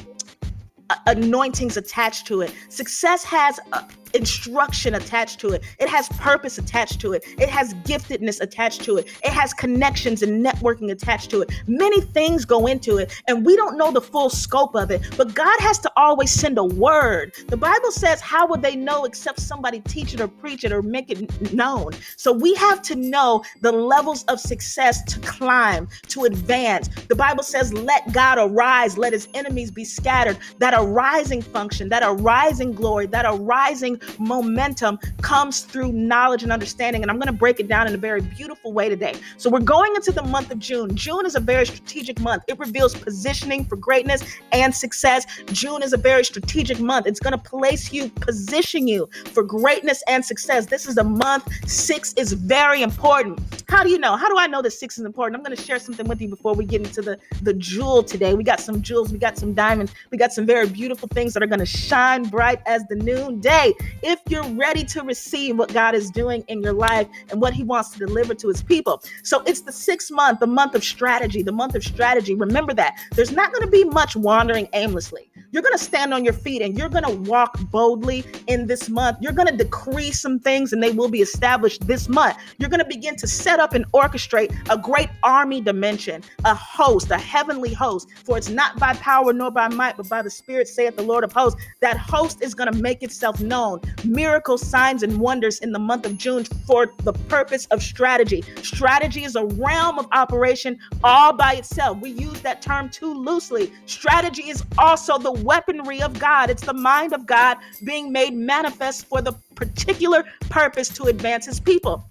anointings 1.05 1.77
attached 1.77 2.27
to 2.27 2.41
it. 2.41 2.53
Success 2.69 3.23
has 3.23 3.59
uh, 3.73 3.83
instruction 4.13 4.95
attached 4.95 5.39
to 5.41 5.49
it. 5.49 5.63
It 5.79 5.89
has 5.89 6.09
purpose 6.09 6.57
attached 6.57 6.99
to 7.01 7.13
it. 7.13 7.23
It 7.37 7.49
has 7.49 7.73
giftedness 7.75 8.41
attached 8.41 8.83
to 8.83 8.97
it. 8.97 9.07
It 9.23 9.31
has 9.31 9.53
connections 9.53 10.23
and 10.23 10.45
networking 10.45 10.91
attached 10.91 11.29
to 11.31 11.41
it. 11.41 11.51
Many 11.67 12.01
things 12.01 12.45
go 12.45 12.67
into 12.67 12.97
it, 12.97 13.13
and 13.27 13.45
we 13.45 13.55
don't 13.55 13.77
know 13.77 13.91
the 13.91 14.01
full 14.01 14.29
scope 14.29 14.75
of 14.75 14.91
it. 14.91 15.01
But 15.17 15.33
God 15.33 15.59
has 15.59 15.79
to 15.79 15.91
always 15.97 16.31
send 16.31 16.57
a 16.57 16.63
word. 16.63 17.33
The 17.47 17.57
Bible 17.57 17.91
says, 17.91 18.21
How 18.21 18.47
would 18.47 18.61
they 18.61 18.75
know 18.75 19.05
except 19.05 19.39
somebody 19.39 19.79
teach 19.81 20.13
it 20.13 20.21
or 20.21 20.27
preach 20.27 20.63
it 20.63 20.71
or 20.71 20.81
make 20.81 21.09
it 21.09 21.53
known? 21.53 21.91
So 22.15 22.31
we 22.31 22.53
have 22.55 22.81
to 22.83 22.95
know 22.95 23.43
the 23.61 23.71
levels 23.71 24.23
of 24.25 24.39
success 24.39 25.03
to 25.03 25.19
climb, 25.21 25.87
to 26.09 26.25
advance. 26.25 26.89
The 27.07 27.15
Bible 27.15 27.43
says, 27.43 27.73
Let 27.73 28.11
God 28.13 28.37
arise, 28.39 28.97
let 28.97 29.13
his 29.13 29.27
enemies 29.33 29.71
be 29.71 29.85
scattered. 29.85 30.37
That 30.59 30.73
arising 30.75 31.41
function, 31.41 31.89
that 31.89 32.03
arising 32.03 32.73
glory, 32.73 33.07
that 33.07 33.25
arising 33.27 33.96
momentum 34.19 34.99
comes 35.21 35.61
through 35.61 35.91
knowledge 35.91 36.43
and 36.43 36.51
understanding. 36.51 37.01
And 37.01 37.11
I'm 37.11 37.17
going 37.17 37.27
to 37.27 37.33
break 37.33 37.59
it 37.59 37.67
down 37.67 37.87
in 37.87 37.93
a 37.93 37.97
very 37.97 38.21
beautiful 38.21 38.73
way 38.73 38.89
today. 38.89 39.15
So 39.37 39.49
we're 39.49 39.59
going 39.59 39.95
into 39.95 40.11
the 40.11 40.23
month 40.23 40.51
of 40.51 40.59
June. 40.59 40.95
June 40.95 41.25
is 41.25 41.35
a 41.35 41.39
very 41.39 41.65
strategic 41.65 42.19
month. 42.19 42.43
It 42.47 42.57
reveals 42.59 42.95
positioning 42.95 43.65
for 43.65 43.75
greatness 43.75 44.23
and 44.51 44.73
success. 44.73 45.25
June 45.47 45.83
is 45.83 45.93
a 45.93 45.97
very 45.97 46.23
strategic 46.23 46.79
month. 46.79 47.07
It's 47.07 47.19
going 47.19 47.33
to 47.33 47.37
place 47.37 47.91
you, 47.93 48.09
position 48.09 48.87
you 48.87 49.09
for 49.33 49.43
greatness 49.43 50.03
and 50.07 50.23
success. 50.23 50.65
This 50.65 50.87
is 50.87 50.97
a 50.97 51.03
month. 51.03 51.47
Six 51.69 52.13
is 52.13 52.33
very 52.33 52.81
important. 52.81 53.39
How 53.69 53.83
do 53.83 53.89
you 53.89 53.99
know? 53.99 54.15
How 54.15 54.29
do 54.29 54.37
I 54.37 54.47
know 54.47 54.61
that 54.61 54.71
six 54.71 54.97
is 54.97 55.05
important? 55.05 55.35
I'm 55.35 55.43
going 55.43 55.55
to 55.55 55.61
share 55.61 55.79
something 55.79 56.07
with 56.07 56.21
you 56.21 56.29
before 56.29 56.53
we 56.53 56.65
get 56.65 56.81
into 56.81 57.01
the, 57.01 57.19
the 57.41 57.53
jewel 57.53 58.03
today. 58.03 58.33
We 58.33 58.43
got 58.43 58.59
some 58.59 58.81
jewels, 58.81 59.11
we 59.11 59.17
got 59.17 59.37
some 59.37 59.53
diamonds, 59.53 59.93
we 60.11 60.17
got 60.17 60.31
some 60.31 60.45
very 60.45 60.67
beautiful 60.67 61.09
things 61.09 61.33
that 61.33 61.43
are 61.43 61.47
going 61.47 61.59
to 61.59 61.65
shine 61.65 62.23
bright 62.23 62.61
as 62.65 62.83
the 62.85 62.95
noonday. 62.95 63.73
If 64.01 64.19
you're 64.29 64.47
ready 64.51 64.83
to 64.85 65.03
receive 65.03 65.57
what 65.57 65.73
God 65.73 65.95
is 65.95 66.09
doing 66.09 66.43
in 66.47 66.61
your 66.61 66.73
life 66.73 67.07
and 67.29 67.41
what 67.41 67.53
He 67.53 67.63
wants 67.63 67.89
to 67.91 67.99
deliver 67.99 68.33
to 68.35 68.47
His 68.47 68.61
people. 68.61 69.03
So 69.23 69.41
it's 69.45 69.61
the 69.61 69.71
sixth 69.71 70.11
month, 70.11 70.39
the 70.39 70.47
month 70.47 70.75
of 70.75 70.83
strategy, 70.83 71.43
the 71.43 71.51
month 71.51 71.75
of 71.75 71.83
strategy. 71.83 72.35
Remember 72.35 72.73
that 72.73 72.97
there's 73.13 73.31
not 73.31 73.51
going 73.53 73.65
to 73.65 73.71
be 73.71 73.83
much 73.83 74.15
wandering 74.15 74.67
aimlessly. 74.73 75.26
You're 75.51 75.63
going 75.63 75.77
to 75.77 75.83
stand 75.83 76.13
on 76.13 76.25
your 76.25 76.33
feet 76.33 76.61
and 76.61 76.77
you're 76.77 76.89
going 76.89 77.05
to 77.05 77.29
walk 77.29 77.57
boldly 77.71 78.25
in 78.47 78.67
this 78.67 78.89
month. 78.89 79.17
You're 79.21 79.31
going 79.31 79.47
to 79.47 79.55
decree 79.55 80.11
some 80.11 80.39
things 80.39 80.73
and 80.73 80.83
they 80.83 80.91
will 80.91 81.07
be 81.07 81.21
established 81.21 81.87
this 81.87 82.09
month. 82.09 82.35
You're 82.57 82.69
going 82.69 82.81
to 82.81 82.85
begin 82.85 83.15
to 83.15 83.27
set 83.27 83.59
up 83.59 83.73
and 83.73 83.89
orchestrate 83.93 84.53
a 84.69 84.77
great 84.77 85.09
army 85.23 85.61
dimension, 85.61 86.21
a 86.43 86.53
host, 86.53 87.11
a 87.11 87.17
heavenly 87.17 87.73
host. 87.73 88.09
For 88.25 88.37
it's 88.37 88.49
not 88.49 88.77
by 88.77 88.93
power 88.95 89.31
nor 89.31 89.49
by 89.49 89.69
might, 89.69 89.95
but 89.95 90.09
by 90.09 90.21
the 90.21 90.29
Spirit, 90.29 90.67
saith 90.67 90.97
the 90.97 91.03
Lord 91.03 91.23
of 91.23 91.31
hosts. 91.31 91.61
That 91.79 91.97
host 91.97 92.41
is 92.41 92.53
going 92.53 92.71
to 92.71 92.79
make 92.79 93.01
itself 93.01 93.39
known. 93.39 93.79
Miracles, 94.03 94.61
signs, 94.61 95.01
and 95.01 95.17
wonders 95.17 95.59
in 95.59 95.71
the 95.71 95.79
month 95.79 96.05
of 96.05 96.17
June 96.17 96.43
for 96.65 96.91
the 97.03 97.13
purpose 97.13 97.67
of 97.67 97.81
strategy. 97.81 98.43
Strategy 98.63 99.23
is 99.23 99.37
a 99.37 99.45
realm 99.45 99.97
of 99.97 100.07
operation 100.11 100.77
all 101.05 101.31
by 101.31 101.53
itself. 101.53 101.99
We 101.99 102.09
use 102.09 102.41
that 102.41 102.61
term 102.61 102.89
too 102.89 103.13
loosely. 103.13 103.71
Strategy 103.85 104.49
is 104.49 104.63
also 104.77 105.17
the 105.17 105.36
weaponry 105.43 106.01
of 106.01 106.17
God, 106.19 106.49
it's 106.49 106.63
the 106.63 106.73
mind 106.73 107.13
of 107.13 107.25
God 107.25 107.57
being 107.83 108.11
made 108.11 108.33
manifest 108.33 109.05
for 109.05 109.21
the 109.21 109.33
particular 109.55 110.23
purpose 110.49 110.89
to 110.89 111.03
advance 111.03 111.45
his 111.45 111.59
people. 111.59 112.09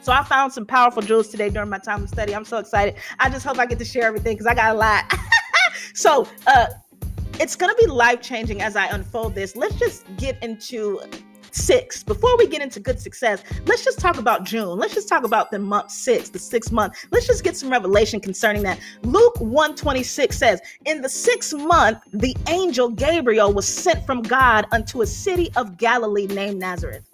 So 0.00 0.12
I 0.12 0.22
found 0.22 0.52
some 0.52 0.66
powerful 0.66 1.02
jewels 1.02 1.28
today 1.28 1.50
during 1.50 1.68
my 1.68 1.78
time 1.78 2.04
of 2.04 2.08
study. 2.08 2.34
I'm 2.34 2.44
so 2.44 2.58
excited. 2.58 2.94
I 3.18 3.28
just 3.28 3.44
hope 3.44 3.58
I 3.58 3.66
get 3.66 3.78
to 3.80 3.84
share 3.84 4.04
everything 4.04 4.34
because 4.34 4.46
I 4.46 4.54
got 4.54 4.74
a 4.74 4.78
lot. 4.78 5.12
so 5.94 6.28
uh 6.46 6.66
it's 7.38 7.56
gonna 7.56 7.74
be 7.74 7.86
life 7.86 8.22
changing 8.22 8.62
as 8.62 8.76
I 8.76 8.86
unfold 8.86 9.34
this. 9.34 9.56
Let's 9.56 9.74
just 9.74 10.04
get 10.16 10.42
into 10.42 11.00
six. 11.56 12.02
Before 12.02 12.36
we 12.36 12.46
get 12.46 12.62
into 12.62 12.78
good 12.78 13.00
success, 13.00 13.42
let's 13.66 13.84
just 13.84 13.98
talk 13.98 14.18
about 14.18 14.44
June. 14.44 14.78
Let's 14.78 14.94
just 14.94 15.08
talk 15.08 15.24
about 15.24 15.50
the 15.50 15.58
month 15.58 15.90
six, 15.90 16.28
the 16.28 16.38
sixth 16.38 16.70
month. 16.70 16.94
Let's 17.10 17.26
just 17.26 17.42
get 17.42 17.56
some 17.56 17.70
revelation 17.70 18.20
concerning 18.20 18.62
that. 18.64 18.78
Luke 19.02 19.40
126 19.40 20.36
says, 20.36 20.60
In 20.84 21.02
the 21.02 21.08
sixth 21.08 21.54
month, 21.54 21.98
the 22.12 22.36
angel 22.48 22.90
Gabriel 22.90 23.52
was 23.52 23.66
sent 23.66 24.04
from 24.04 24.22
God 24.22 24.66
unto 24.72 25.02
a 25.02 25.06
city 25.06 25.50
of 25.56 25.76
Galilee 25.76 26.26
named 26.26 26.58
Nazareth. 26.58 27.08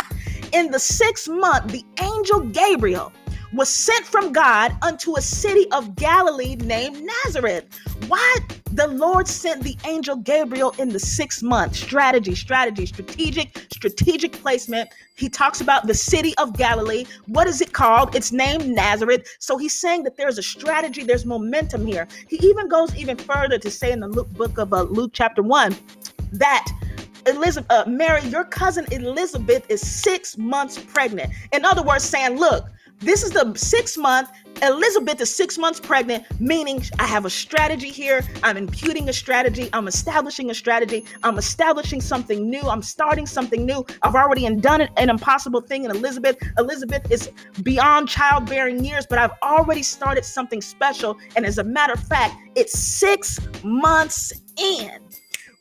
In 0.53 0.71
the 0.71 0.79
sixth 0.79 1.29
month, 1.29 1.73
the 1.73 1.85
angel 2.01 2.41
Gabriel 2.41 3.13
was 3.53 3.69
sent 3.69 4.07
from 4.07 4.33
God 4.33 4.75
unto 4.83 5.17
a 5.17 5.21
city 5.21 5.71
of 5.73 5.95
Galilee 5.95 6.57
named 6.57 7.03
Nazareth. 7.25 7.65
Why 8.09 8.37
the 8.73 8.89
Lord 8.89 9.29
sent 9.29 9.63
the 9.63 9.77
angel 9.87 10.17
Gabriel 10.17 10.75
in 10.79 10.89
the 10.89 10.99
sixth 10.99 11.43
month? 11.43 11.77
Strategy, 11.77 12.35
strategy, 12.35 12.87
strategic, 12.87 13.67
strategic 13.73 14.33
placement. 14.33 14.89
He 15.17 15.29
talks 15.29 15.61
about 15.61 15.87
the 15.87 15.95
city 15.95 16.35
of 16.39 16.57
Galilee. 16.57 17.05
What 17.27 17.47
is 17.47 17.61
it 17.61 17.73
called? 17.73 18.15
It's 18.17 18.33
named 18.33 18.67
Nazareth. 18.69 19.29
So 19.39 19.59
he's 19.59 19.79
saying 19.79 20.05
that 20.05 20.17
there's 20.17 20.39
a 20.39 20.43
strategy, 20.43 21.05
there's 21.05 21.27
momentum 21.27 21.87
here. 21.87 22.09
He 22.29 22.37
even 22.37 22.69
goes 22.69 22.95
even 22.97 23.17
further 23.17 23.59
to 23.59 23.71
say 23.71 23.93
in 23.93 24.01
the 24.01 24.09
Luke 24.09 24.31
book 24.31 24.59
of 24.59 24.73
uh, 24.73 24.83
Luke 24.83 25.11
chapter 25.13 25.43
1 25.43 25.77
that 26.33 26.67
Elizabeth, 27.27 27.71
uh, 27.71 27.85
Mary, 27.87 28.23
your 28.29 28.45
cousin 28.45 28.87
Elizabeth 28.91 29.65
is 29.69 29.81
six 29.81 30.37
months 30.39 30.79
pregnant. 30.79 31.33
In 31.53 31.65
other 31.65 31.83
words, 31.83 32.05
saying, 32.05 32.37
look, 32.37 32.67
this 33.03 33.23
is 33.23 33.31
the 33.31 33.53
six 33.57 33.97
month. 33.97 34.31
Elizabeth 34.63 35.21
is 35.21 35.35
six 35.35 35.59
months 35.59 35.81
pregnant, 35.81 36.25
meaning 36.41 36.85
I 37.01 37.07
have 37.07 37.25
a 37.25 37.31
strategy 37.31 37.89
here. 37.89 38.23
I'm 38.45 38.57
imputing 38.57 39.09
a 39.09 39.13
strategy. 39.13 39.69
I'm 39.73 39.89
establishing 39.89 40.51
a 40.51 40.55
strategy. 40.55 41.05
I'm 41.25 41.37
establishing 41.37 42.01
something 42.01 42.49
new. 42.49 42.61
I'm 42.61 42.83
starting 42.83 43.27
something 43.27 43.67
new. 43.67 43.85
I've 44.03 44.15
already 44.15 44.49
done 44.57 44.83
an 44.83 45.11
impossible 45.11 45.63
thing 45.63 45.85
in 45.85 45.91
Elizabeth. 45.91 46.37
Elizabeth 46.59 47.11
is 47.11 47.31
beyond 47.63 48.09
childbearing 48.09 48.85
years, 48.85 49.05
but 49.09 49.19
I've 49.19 49.33
already 49.43 49.83
started 49.83 50.25
something 50.25 50.61
special. 50.61 51.19
And 51.35 51.45
as 51.45 51.59
a 51.59 51.65
matter 51.65 51.95
of 51.95 52.05
fact, 52.05 52.37
it's 52.55 52.79
six 52.79 53.41
months 53.65 54.33
in. 54.57 54.93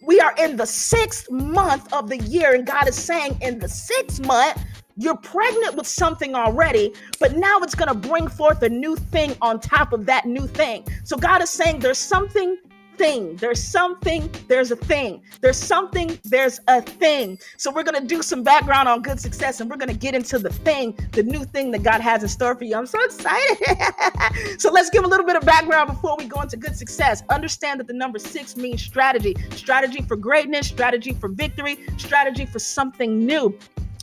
We 0.04 0.20
are 0.20 0.34
in 0.38 0.58
the 0.58 0.66
sixth 0.66 1.30
month 1.30 1.92
of 1.94 2.10
the 2.10 2.18
year, 2.18 2.54
and 2.56 2.66
God 2.66 2.88
is 2.88 2.96
saying, 2.96 3.38
in 3.42 3.60
the 3.60 3.70
sixth 3.70 4.26
month, 4.26 4.58
you're 5.02 5.18
pregnant 5.18 5.76
with 5.76 5.88
something 5.88 6.36
already, 6.36 6.94
but 7.20 7.36
now 7.36 7.58
it's 7.62 7.76
going 7.76 7.88
to 7.88 8.08
bring 8.10 8.28
forth 8.28 8.62
a 8.62 8.70
new 8.70 8.96
thing 8.96 9.36
on 9.42 9.60
top 9.60 9.94
of 9.94 10.06
that 10.06 10.26
new 10.26 10.46
thing. 10.46 10.86
So 11.04 11.18
God 11.18 11.42
is 11.42 11.50
saying 11.50 11.80
there's 11.80 11.98
something 11.98 12.58
thing. 12.98 13.36
There's 13.38 13.64
something, 13.64 14.30
there's 14.48 14.70
a 14.70 14.76
thing. 14.76 15.24
There's 15.40 15.58
something, 15.58 16.20
there's 16.26 16.60
a 16.68 16.84
thing. 16.84 17.40
So 17.58 17.72
we're 17.72 17.84
going 17.84 18.00
to 18.00 18.08
do 18.08 18.22
some 18.22 18.44
background 18.44 18.88
on 18.88 19.02
good 19.02 19.20
success 19.20 19.60
and 19.60 19.72
we're 19.72 19.78
going 19.78 19.90
to 19.90 19.98
get 19.98 20.14
into 20.14 20.38
the 20.38 20.52
thing, 20.52 20.96
the 21.14 21.24
new 21.24 21.44
thing 21.46 21.72
that 21.72 21.82
God 21.82 22.02
has 22.02 22.22
in 22.22 22.30
store 22.30 22.54
for 22.54 22.66
you. 22.66 22.76
I'm 22.76 22.86
so 22.86 23.04
excited. 23.04 24.60
so 24.60 24.72
let's 24.72 24.92
give 24.92 25.04
a 25.04 25.08
little 25.08 25.26
bit 25.26 25.36
of 25.36 25.44
background 25.44 25.90
before 25.90 26.16
we 26.16 26.26
go 26.26 26.42
into 26.42 26.58
good 26.58 26.76
success. 26.76 27.24
Understand 27.30 27.80
that 27.80 27.88
the 27.88 27.94
number 27.94 28.20
six 28.20 28.56
means 28.56 28.84
strategy 28.84 29.36
strategy 29.52 30.04
for 30.04 30.16
greatness, 30.16 30.68
strategy 30.68 31.14
for 31.14 31.30
victory, 31.30 31.80
strategy 31.98 32.46
for 32.46 32.60
something 32.60 33.26
new 33.26 33.58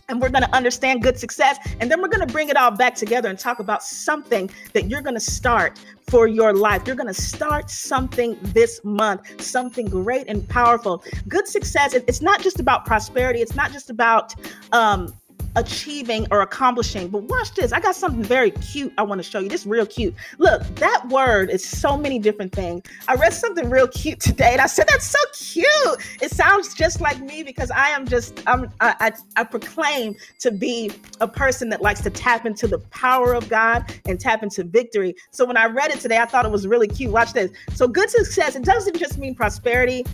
and 0.08 0.22
we're 0.22 0.30
going 0.30 0.42
to 0.42 0.54
understand 0.56 1.02
good 1.02 1.18
success. 1.18 1.58
And 1.80 1.90
then 1.90 2.00
we're 2.00 2.08
going 2.08 2.26
to 2.26 2.32
bring 2.32 2.48
it 2.48 2.56
all 2.56 2.70
back 2.70 2.94
together 2.94 3.28
and 3.28 3.38
talk 3.38 3.58
about 3.58 3.82
something 3.82 4.50
that 4.72 4.88
you're 4.88 5.02
going 5.02 5.14
to 5.14 5.20
start 5.20 5.78
for 6.08 6.26
your 6.26 6.54
life. 6.54 6.86
You're 6.86 6.96
going 6.96 7.12
to 7.12 7.20
start 7.20 7.70
something 7.70 8.36
this 8.40 8.80
month, 8.84 9.42
something 9.42 9.86
great 9.86 10.26
and 10.28 10.48
powerful. 10.48 11.04
Good 11.28 11.46
success, 11.46 11.92
it's 11.94 12.22
not 12.22 12.40
just 12.40 12.58
about 12.58 12.86
prosperity, 12.86 13.40
it's 13.40 13.54
not 13.54 13.70
just 13.72 13.90
about, 13.90 14.34
um, 14.72 15.12
achieving 15.58 16.26
or 16.30 16.40
accomplishing. 16.40 17.08
But 17.08 17.24
watch 17.24 17.54
this. 17.54 17.72
I 17.72 17.80
got 17.80 17.96
something 17.96 18.22
very 18.22 18.50
cute 18.52 18.92
I 18.96 19.02
want 19.02 19.18
to 19.18 19.22
show 19.22 19.40
you. 19.40 19.48
This 19.48 19.66
real 19.66 19.86
cute. 19.86 20.14
Look, 20.38 20.62
that 20.76 21.08
word 21.08 21.50
is 21.50 21.64
so 21.64 21.96
many 21.96 22.18
different 22.18 22.52
things. 22.52 22.82
I 23.08 23.14
read 23.16 23.32
something 23.32 23.68
real 23.68 23.88
cute 23.88 24.20
today 24.28 24.52
and 24.52 24.60
I 24.60 24.66
said, 24.66 24.86
that's 24.88 25.06
so 25.06 25.18
cute. 25.34 26.22
It 26.22 26.30
sounds 26.30 26.74
just 26.74 27.00
like 27.00 27.20
me 27.20 27.42
because 27.42 27.70
I 27.70 27.88
am 27.88 28.06
just, 28.06 28.42
I'm, 28.46 28.70
I, 28.80 28.94
I, 29.00 29.12
I 29.40 29.44
proclaim 29.44 30.14
to 30.40 30.50
be 30.50 30.92
a 31.20 31.28
person 31.28 31.68
that 31.70 31.82
likes 31.82 32.00
to 32.02 32.10
tap 32.10 32.46
into 32.46 32.68
the 32.68 32.78
power 32.90 33.34
of 33.34 33.48
God 33.48 33.92
and 34.06 34.18
tap 34.20 34.42
into 34.42 34.64
victory. 34.64 35.14
So 35.32 35.44
when 35.44 35.56
I 35.56 35.66
read 35.66 35.90
it 35.90 36.00
today, 36.00 36.18
I 36.18 36.26
thought 36.26 36.46
it 36.46 36.52
was 36.52 36.66
really 36.66 36.88
cute. 36.88 37.12
Watch 37.12 37.32
this. 37.32 37.50
So 37.74 37.88
good 37.88 38.10
success, 38.10 38.54
it 38.54 38.64
doesn't 38.64 38.96
just 38.96 39.18
mean 39.18 39.34
prosperity. 39.34 40.04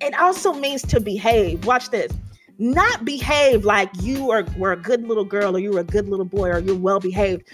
It 0.00 0.18
also 0.18 0.52
means 0.52 0.82
to 0.82 1.00
behave. 1.00 1.64
Watch 1.66 1.90
this 1.90 2.12
not 2.58 3.04
behave 3.04 3.64
like 3.64 3.90
you 4.00 4.30
are 4.30 4.44
were 4.56 4.72
a 4.72 4.76
good 4.76 5.06
little 5.06 5.24
girl 5.24 5.56
or 5.56 5.58
you 5.58 5.72
were 5.72 5.80
a 5.80 5.84
good 5.84 6.08
little 6.08 6.24
boy 6.24 6.50
or 6.50 6.58
you're 6.58 6.76
well 6.76 7.00
behaved. 7.00 7.48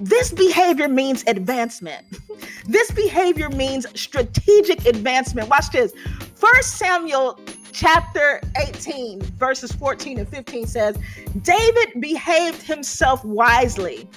This 0.00 0.32
behavior 0.32 0.88
means 0.88 1.24
advancement. 1.26 2.06
this 2.66 2.90
behavior 2.92 3.50
means 3.50 3.86
strategic 4.00 4.86
advancement. 4.86 5.48
Watch 5.48 5.70
this. 5.70 5.92
First 6.34 6.76
Samuel 6.76 7.38
chapter 7.72 8.40
18, 8.56 9.22
verses 9.22 9.72
14 9.72 10.18
and 10.18 10.28
15 10.28 10.66
says, 10.66 10.96
David 11.42 12.00
behaved 12.00 12.62
himself 12.62 13.24
wisely. 13.24 14.08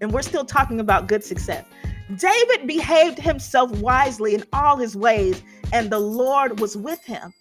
And 0.00 0.12
we're 0.12 0.22
still 0.22 0.44
talking 0.44 0.80
about 0.80 1.08
good 1.08 1.24
success. 1.24 1.64
David 2.16 2.66
behaved 2.66 3.18
himself 3.18 3.70
wisely 3.80 4.34
in 4.34 4.44
all 4.52 4.76
his 4.76 4.96
ways, 4.96 5.42
and 5.72 5.90
the 5.90 5.98
Lord 5.98 6.60
was 6.60 6.76
with 6.76 7.04
him. 7.04 7.34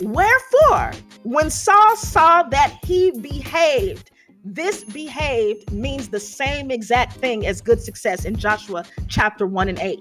Wherefore, 0.00 0.92
when 1.24 1.50
Saul 1.50 1.96
saw 1.96 2.42
that 2.44 2.78
he 2.82 3.10
behaved, 3.10 4.10
this 4.44 4.84
behaved 4.84 5.70
means 5.72 6.08
the 6.08 6.20
same 6.20 6.70
exact 6.70 7.14
thing 7.14 7.46
as 7.46 7.60
good 7.60 7.80
success 7.80 8.24
in 8.24 8.36
Joshua 8.36 8.84
chapter 9.08 9.46
1 9.46 9.68
and 9.68 9.78
8. 9.78 10.00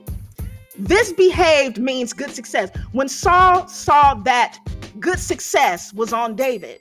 This 0.77 1.11
behaved 1.11 1.77
means 1.77 2.13
good 2.13 2.31
success. 2.31 2.69
When 2.93 3.09
Saul 3.09 3.67
saw 3.67 4.13
that 4.13 4.57
good 4.99 5.19
success 5.19 5.93
was 5.93 6.13
on 6.13 6.35
David, 6.37 6.79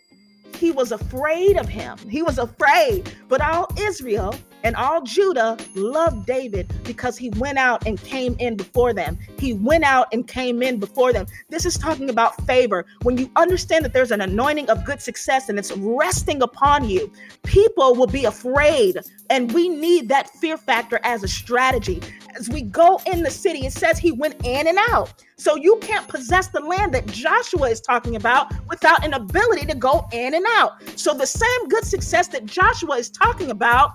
he 0.55 0.71
was 0.71 0.93
afraid 0.93 1.57
of 1.57 1.69
him. 1.69 1.99
He 2.09 2.23
was 2.23 2.39
afraid. 2.39 3.13
But 3.29 3.41
all 3.41 3.69
Israel 3.77 4.35
And 4.65 4.75
all 4.77 5.03
Judah 5.03 5.57
loved 5.75 6.27
David 6.27 6.73
because 6.85 7.17
he 7.17 7.31
went 7.31 7.59
out 7.59 7.87
and 7.87 8.01
came 8.03 8.37
in 8.39 8.57
before 8.57 8.93
them. 8.93 9.19
He 9.39 9.53
went 9.53 9.85
out 9.85 10.09
and 10.13 10.27
came 10.27 10.63
in 10.63 10.79
before 10.79 11.13
them. 11.13 11.27
This 11.49 11.65
is 11.65 11.77
talking 11.77 12.11
about 12.11 12.45
favor. 12.47 12.85
When 13.03 13.17
you 13.17 13.31
understand 13.37 13.85
that 13.85 13.93
there's 13.93 14.11
an 14.11 14.21
anointing 14.21 14.69
of 14.69 14.85
good 14.85 15.01
success 15.01 15.49
and 15.49 15.59
it's 15.59 15.73
resting 15.77 16.43
upon 16.43 16.89
you, 16.89 17.13
people 17.45 17.95
will 17.95 18.07
be 18.07 18.25
afraid. 18.25 18.99
And 19.31 19.53
we 19.53 19.69
need 19.69 20.09
that 20.09 20.31
fear 20.31 20.57
factor 20.57 20.99
as 21.05 21.23
a 21.23 21.29
strategy. 21.29 22.03
As 22.37 22.49
we 22.49 22.63
go 22.63 23.01
in 23.07 23.23
the 23.23 23.31
city, 23.31 23.67
it 23.67 23.73
says 23.73 23.99
he 23.99 24.13
went 24.13 24.45
in 24.45 24.67
and 24.67 24.79
out. 24.91 25.13
So 25.37 25.55
you 25.57 25.79
can't 25.81 26.07
possess 26.09 26.49
the 26.49 26.61
land 26.61 26.95
that 26.95 27.07
Joshua 27.07 27.69
is 27.71 27.81
talking 27.81 28.17
about 28.17 28.53
without 28.69 29.05
an 29.05 29.15
ability 29.15 29.67
to 29.67 29.75
go 29.75 30.09
in 30.13 30.35
and 30.35 30.45
out. 30.49 30.73
So 30.97 31.15
the 31.15 31.27
same 31.27 31.69
good 31.69 31.85
success 31.85 32.29
that 32.29 32.47
Joshua 32.47 32.97
is 32.97 33.09
talking 33.09 33.51
about 33.51 33.93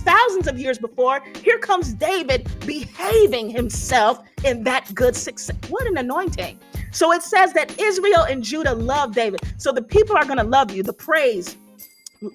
thousands 0.00 0.46
of 0.46 0.58
years 0.58 0.78
before, 0.78 1.22
here 1.42 1.58
comes 1.58 1.94
David 1.94 2.48
behaving 2.66 3.50
himself 3.50 4.20
in 4.44 4.64
that 4.64 4.92
good 4.94 5.16
success. 5.16 5.56
What 5.68 5.86
an 5.86 5.98
anointing. 5.98 6.58
So 6.92 7.12
it 7.12 7.22
says 7.22 7.52
that 7.52 7.78
Israel 7.78 8.22
and 8.22 8.42
Judah 8.42 8.74
love 8.74 9.14
David. 9.14 9.40
So 9.58 9.72
the 9.72 9.82
people 9.82 10.16
are 10.16 10.24
going 10.24 10.38
to 10.38 10.44
love 10.44 10.72
you. 10.72 10.82
The 10.82 10.92
praise 10.92 11.56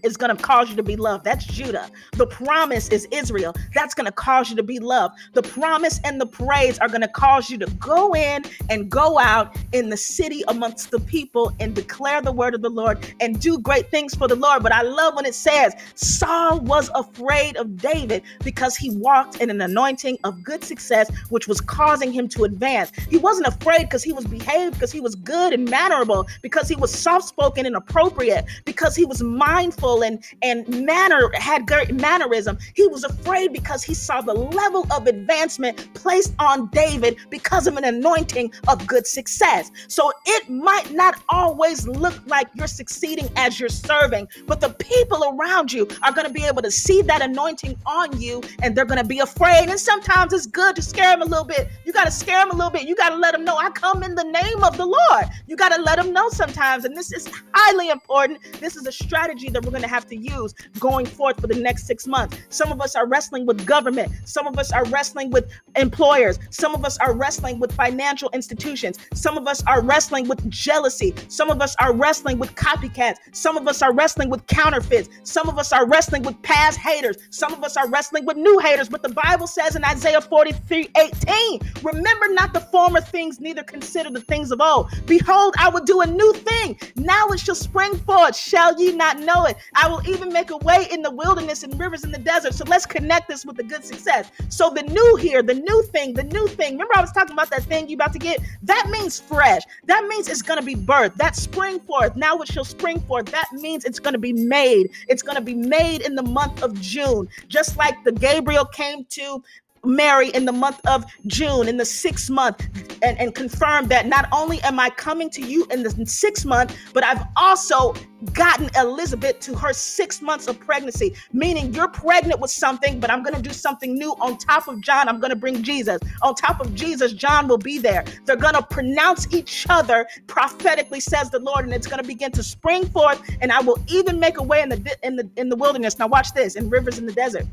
is 0.04 0.18
going 0.18 0.36
to 0.36 0.42
cause 0.42 0.70
you 0.70 0.76
to 0.76 0.84
be 0.84 0.96
loved. 0.96 1.24
That's 1.24 1.46
Judah. 1.46 1.90
The 2.14 2.28
promise 2.28 2.90
is 2.90 3.08
Israel. 3.12 3.54
That's 3.74 3.94
going 3.94 4.06
to 4.06 4.12
cause 4.12 4.50
you 4.50 4.56
to 4.56 4.64
be 4.64 4.80
loved. 4.80 5.16
The 5.34 5.44
promise 5.44 6.00
and 6.04 6.20
the 6.20 6.26
praise 6.26 6.80
are 6.80 6.88
going 6.88 7.02
to 7.02 7.08
cause 7.08 7.50
you 7.50 7.58
to 7.60 7.68
go 7.80 8.16
in 8.16 8.44
and 8.70 8.90
go 8.90 9.20
out 9.20 9.56
in 9.74 9.90
the 9.90 9.98
city 9.98 10.44
amongst 10.48 10.92
the 10.92 11.00
people 11.00 11.54
and 11.60 11.76
declare 11.76 12.22
the 12.22 12.32
word 12.32 12.56
of 12.56 12.62
the 12.62 12.70
Lord 12.70 13.14
and 13.20 13.40
do 13.40 13.60
great 13.60 13.92
things 13.92 14.16
for 14.16 14.28
the 14.28 14.36
Lord. 14.36 14.64
But 14.64 14.72
I 14.72 14.82
love 14.82 15.16
when 15.16 15.26
it 15.26 15.36
says 15.36 15.74
Saul 15.96 16.60
was 16.62 16.90
afraid 16.96 17.56
of 17.58 17.78
David 17.78 18.24
because 18.44 18.76
he 18.76 18.90
walked 18.90 19.42
in 19.42 19.50
an 19.50 19.62
anointing 19.62 20.18
of 20.24 20.44
good 20.44 20.64
success, 20.64 21.12
which 21.30 21.48
was 21.48 21.62
causing 21.62 22.12
him 22.12 22.28
to 22.30 22.44
advance. 22.44 22.92
He 23.10 23.18
wasn't 23.18 23.48
afraid 23.48 23.84
because 23.84 24.04
he 24.04 24.14
was 24.14 24.26
behaved, 24.26 24.74
because 24.74 24.92
he 24.92 25.00
was 25.00 25.16
good 25.16 25.54
and 25.54 25.70
mannerable, 25.70 26.28
because 26.42 26.68
he 26.68 26.76
was 26.76 26.92
soft 26.92 27.28
spoken 27.28 27.66
and 27.66 27.76
appropriate, 27.76 28.46
because 28.66 28.96
he 28.96 29.06
was 29.06 29.22
mindful 29.22 29.75
and 29.84 30.24
and 30.42 30.68
manner 30.86 31.30
had 31.36 31.68
great 31.68 31.94
mannerism. 31.94 32.58
He 32.74 32.88
was 32.88 33.04
afraid 33.04 33.54
because 33.54 33.84
he 33.84 33.94
saw 33.94 34.22
the 34.22 34.34
level 34.34 34.88
of 34.92 35.08
advancement 35.08 35.94
placed 35.94 36.34
on 36.40 36.68
David 36.68 37.18
because 37.30 37.68
of 37.68 37.78
an 37.78 37.84
anointing 37.84 38.52
of 38.68 38.86
good 38.88 39.06
success. 39.06 39.72
So 39.88 40.12
it 40.26 40.50
might 40.50 40.92
not 40.92 41.22
always 41.30 41.88
look 41.88 42.16
like 42.28 42.48
you're 42.56 42.68
succeeding 42.68 43.30
as 43.36 43.60
you're 43.60 43.70
serving, 43.70 44.28
but 44.48 44.62
the 44.62 44.70
people 44.70 45.24
around 45.36 45.72
you 45.72 45.88
are 46.04 46.12
going 46.12 46.28
to 46.28 46.34
be 46.34 46.44
able 46.46 46.62
to 46.62 46.72
see 46.72 47.02
that 47.04 47.22
anointing 47.22 47.78
on 47.86 48.20
you 48.20 48.42
and 48.62 48.76
they're 48.76 48.86
going 48.86 49.02
to 49.02 49.08
be 49.08 49.20
afraid. 49.20 49.70
And 49.70 49.80
sometimes 49.80 50.34
it's 50.34 50.46
good 50.46 50.76
to 50.76 50.82
scare 50.82 51.12
them 51.12 51.22
a 51.22 51.26
little 51.26 51.46
bit. 51.46 51.70
You 51.86 51.94
got 51.94 52.06
to 52.06 52.12
scare 52.12 52.40
them 52.40 52.52
a 52.52 52.56
little 52.56 52.72
bit. 52.72 52.88
You 52.88 52.96
got 52.96 53.10
to 53.10 53.18
let 53.18 53.34
them 53.34 53.44
know 53.44 53.58
I 53.58 53.70
come 53.72 54.04
in 54.04 54.16
the 54.16 54.24
name 54.24 54.64
of 54.64 54.78
the 54.78 54.86
Lord. 54.86 55.26
You 55.48 55.56
got 55.56 55.76
to 55.76 55.82
let 55.82 55.98
them 55.98 56.14
know 56.14 56.30
sometimes. 56.30 56.86
And 56.86 56.96
this 56.96 57.12
is 57.12 57.30
highly 57.54 57.90
important. 57.90 58.40
This 58.60 58.76
is 58.76 58.86
a 58.88 58.92
strategy 58.92 59.50
that 59.50 59.65
we're 59.66 59.72
going 59.72 59.82
to 59.82 59.88
have 59.88 60.08
to 60.08 60.16
use 60.16 60.54
going 60.80 61.06
forth 61.06 61.40
for 61.42 61.48
the 61.48 61.60
next 61.60 61.88
six 61.88 62.08
months. 62.08 62.38
Some 62.50 62.72
of 62.72 62.82
us 62.82 62.96
are 62.96 63.08
wrestling 63.08 63.46
with 63.46 63.66
government. 63.66 64.12
Some 64.26 64.48
of 64.48 64.58
us 64.58 64.72
are 64.72 64.86
wrestling 64.86 65.32
with 65.32 65.52
employers. 65.76 66.40
Some 66.52 66.76
of 66.76 66.86
us 66.86 66.98
are 67.00 67.14
wrestling 67.14 67.60
with 67.60 67.72
financial 67.74 68.30
institutions. 68.34 69.00
Some 69.14 69.38
of 69.38 69.48
us 69.48 69.64
are 69.68 69.82
wrestling 69.82 70.28
with 70.28 70.50
jealousy. 70.50 71.14
Some 71.28 71.50
of 71.50 71.62
us 71.62 71.76
are 71.80 71.94
wrestling 71.94 72.40
with 72.40 72.54
copycats. 72.56 73.18
Some 73.32 73.58
of 73.58 73.68
us 73.68 73.82
are 73.82 73.94
wrestling 73.94 74.30
with 74.30 74.46
counterfeits. 74.48 75.10
Some 75.24 75.50
of 75.50 75.58
us 75.58 75.74
are 75.74 75.88
wrestling 75.88 76.24
with 76.24 76.42
past 76.42 76.80
haters. 76.80 77.18
Some 77.30 77.54
of 77.54 77.64
us 77.64 77.78
are 77.78 77.90
wrestling 77.90 78.26
with 78.26 78.38
new 78.38 78.60
haters. 78.60 78.90
But 78.90 79.02
the 79.02 79.10
Bible 79.10 79.48
says 79.48 79.76
in 79.76 79.84
Isaiah 79.84 80.22
43 80.22 80.90
18, 80.98 81.60
remember 81.84 82.28
not 82.30 82.54
the 82.54 82.60
former 82.60 83.02
things, 83.02 83.40
neither 83.40 83.64
consider 83.64 84.10
the 84.10 84.22
things 84.22 84.52
of 84.52 84.62
old. 84.62 84.90
Behold, 85.06 85.56
I 85.58 85.70
will 85.70 85.84
do 85.84 86.02
a 86.02 86.08
new 86.08 86.34
thing. 86.34 86.80
Now 86.96 87.28
it 87.30 87.40
shall 87.40 87.56
spring 87.56 87.98
forth. 88.00 88.36
Shall 88.36 88.80
ye 88.80 88.92
not 88.92 89.20
know 89.20 89.46
it? 89.46 89.55
I 89.74 89.88
will 89.88 90.02
even 90.08 90.32
make 90.32 90.52
a 90.52 90.58
way 90.58 90.88
in 90.92 91.02
the 91.02 91.12
wilderness 91.12 91.64
and 91.64 91.80
rivers 91.80 92.04
in 92.04 92.12
the 92.12 92.20
desert. 92.20 92.54
So 92.54 92.66
let's 92.68 92.86
connect 92.86 93.28
this 93.28 93.46
with 93.46 93.58
the 93.58 93.64
good 93.64 93.84
success. 93.84 94.32
So 94.50 94.70
the 94.70 94.84
new 94.84 95.16
here, 95.18 95.42
the 95.42 95.54
new 95.54 95.84
thing, 95.92 96.14
the 96.14 96.24
new 96.24 96.48
thing. 96.48 96.74
Remember, 96.74 96.98
I 96.98 97.02
was 97.02 97.12
talking 97.12 97.34
about 97.34 97.50
that 97.50 97.64
thing 97.64 97.88
you're 97.90 97.98
about 97.98 98.14
to 98.14 98.20
get? 98.20 98.40
That 98.64 98.88
means 98.90 99.20
fresh. 99.20 99.62
That 99.86 100.06
means 100.08 100.28
it's 100.28 100.42
going 100.42 100.60
to 100.60 100.66
be 100.66 100.76
birthed. 100.76 101.16
That 101.16 101.36
spring 101.36 101.80
forth. 101.80 102.16
Now 102.16 102.38
it 102.38 102.52
shall 102.52 102.66
spring 102.66 103.00
forth. 103.02 103.26
That 103.28 103.48
means 103.54 103.86
it's 103.86 104.00
going 104.00 104.14
to 104.14 104.20
be 104.20 104.34
made. 104.34 104.90
It's 105.08 105.22
going 105.22 105.36
to 105.36 105.42
be 105.42 105.56
made 105.56 106.02
in 106.02 106.16
the 106.16 106.24
month 106.24 106.64
of 106.64 106.80
June. 106.82 107.28
Just 107.48 107.78
like 107.78 108.04
the 108.04 108.12
Gabriel 108.12 108.66
came 108.66 109.06
to 109.06 109.44
Mary 109.86 110.30
in 110.30 110.46
the 110.46 110.52
month 110.52 110.80
of 110.88 111.06
June, 111.28 111.68
in 111.68 111.78
the 111.78 111.86
sixth 111.86 112.30
month, 112.30 112.68
and, 113.02 113.20
and 113.20 113.36
confirmed 113.36 113.90
that 113.90 114.08
not 114.08 114.28
only 114.32 114.62
am 114.62 114.80
I 114.80 114.90
coming 114.90 115.30
to 115.32 115.42
you 115.42 115.66
in 115.72 115.84
the 115.84 116.06
sixth 116.06 116.46
month, 116.46 116.76
but 116.94 117.04
I've 117.04 117.24
also 117.36 117.94
gotten 118.34 118.70
Elizabeth 118.76 119.40
to 119.42 119.56
her 119.56 119.74
six 119.74 120.22
months 120.22 120.48
of 120.48 120.60
pregnancy, 120.60 121.16
meaning 121.34 121.74
you're 121.74 121.88
pregnant 121.88 122.40
with 122.40 122.52
something, 122.52 123.00
but 123.00 123.12
I'm 123.12 123.24
going 123.24 123.36
to 123.36 123.42
do 123.42 123.54
something 123.54 123.94
new 123.96 124.12
on 124.14 124.38
top 124.38 124.68
of 124.68 124.82
John. 124.82 125.08
I'm 125.08 125.20
going 125.20 125.30
to 125.30 125.36
bring 125.36 125.62
Jesus. 125.64 126.00
On 126.22 126.34
top 126.34 126.60
of 126.60 126.74
Jesus, 126.74 127.14
John 127.14 127.48
will 127.48 127.58
be 127.58 127.78
there. 127.78 128.04
They're 128.26 128.36
going 128.36 128.56
to 128.56 128.64
pronounce 128.64 129.34
each 129.34 129.66
other 129.70 130.08
prophetically, 130.28 131.00
says 131.00 131.30
the 131.30 131.40
Lord, 131.40 131.66
and 131.66 131.74
it's 131.74 131.88
going 131.88 132.02
to 132.02 132.08
begin 132.08 132.32
to 132.34 132.44
spring 132.44 132.88
forth. 132.90 133.22
And 133.42 133.52
I 133.52 133.62
will 133.62 133.80
even 133.88 134.20
make 134.20 134.38
a 134.38 134.44
way 134.44 134.62
in 134.62 134.70
the 134.70 134.98
in 135.04 135.16
the 135.16 135.30
in 135.38 135.50
the 135.50 135.56
wilderness. 135.56 136.00
Now 136.00 136.08
watch 136.08 136.34
this 136.34 136.56
in 136.56 136.70
rivers 136.70 136.98
in 136.98 137.06
the 137.06 137.14
desert. 137.14 137.46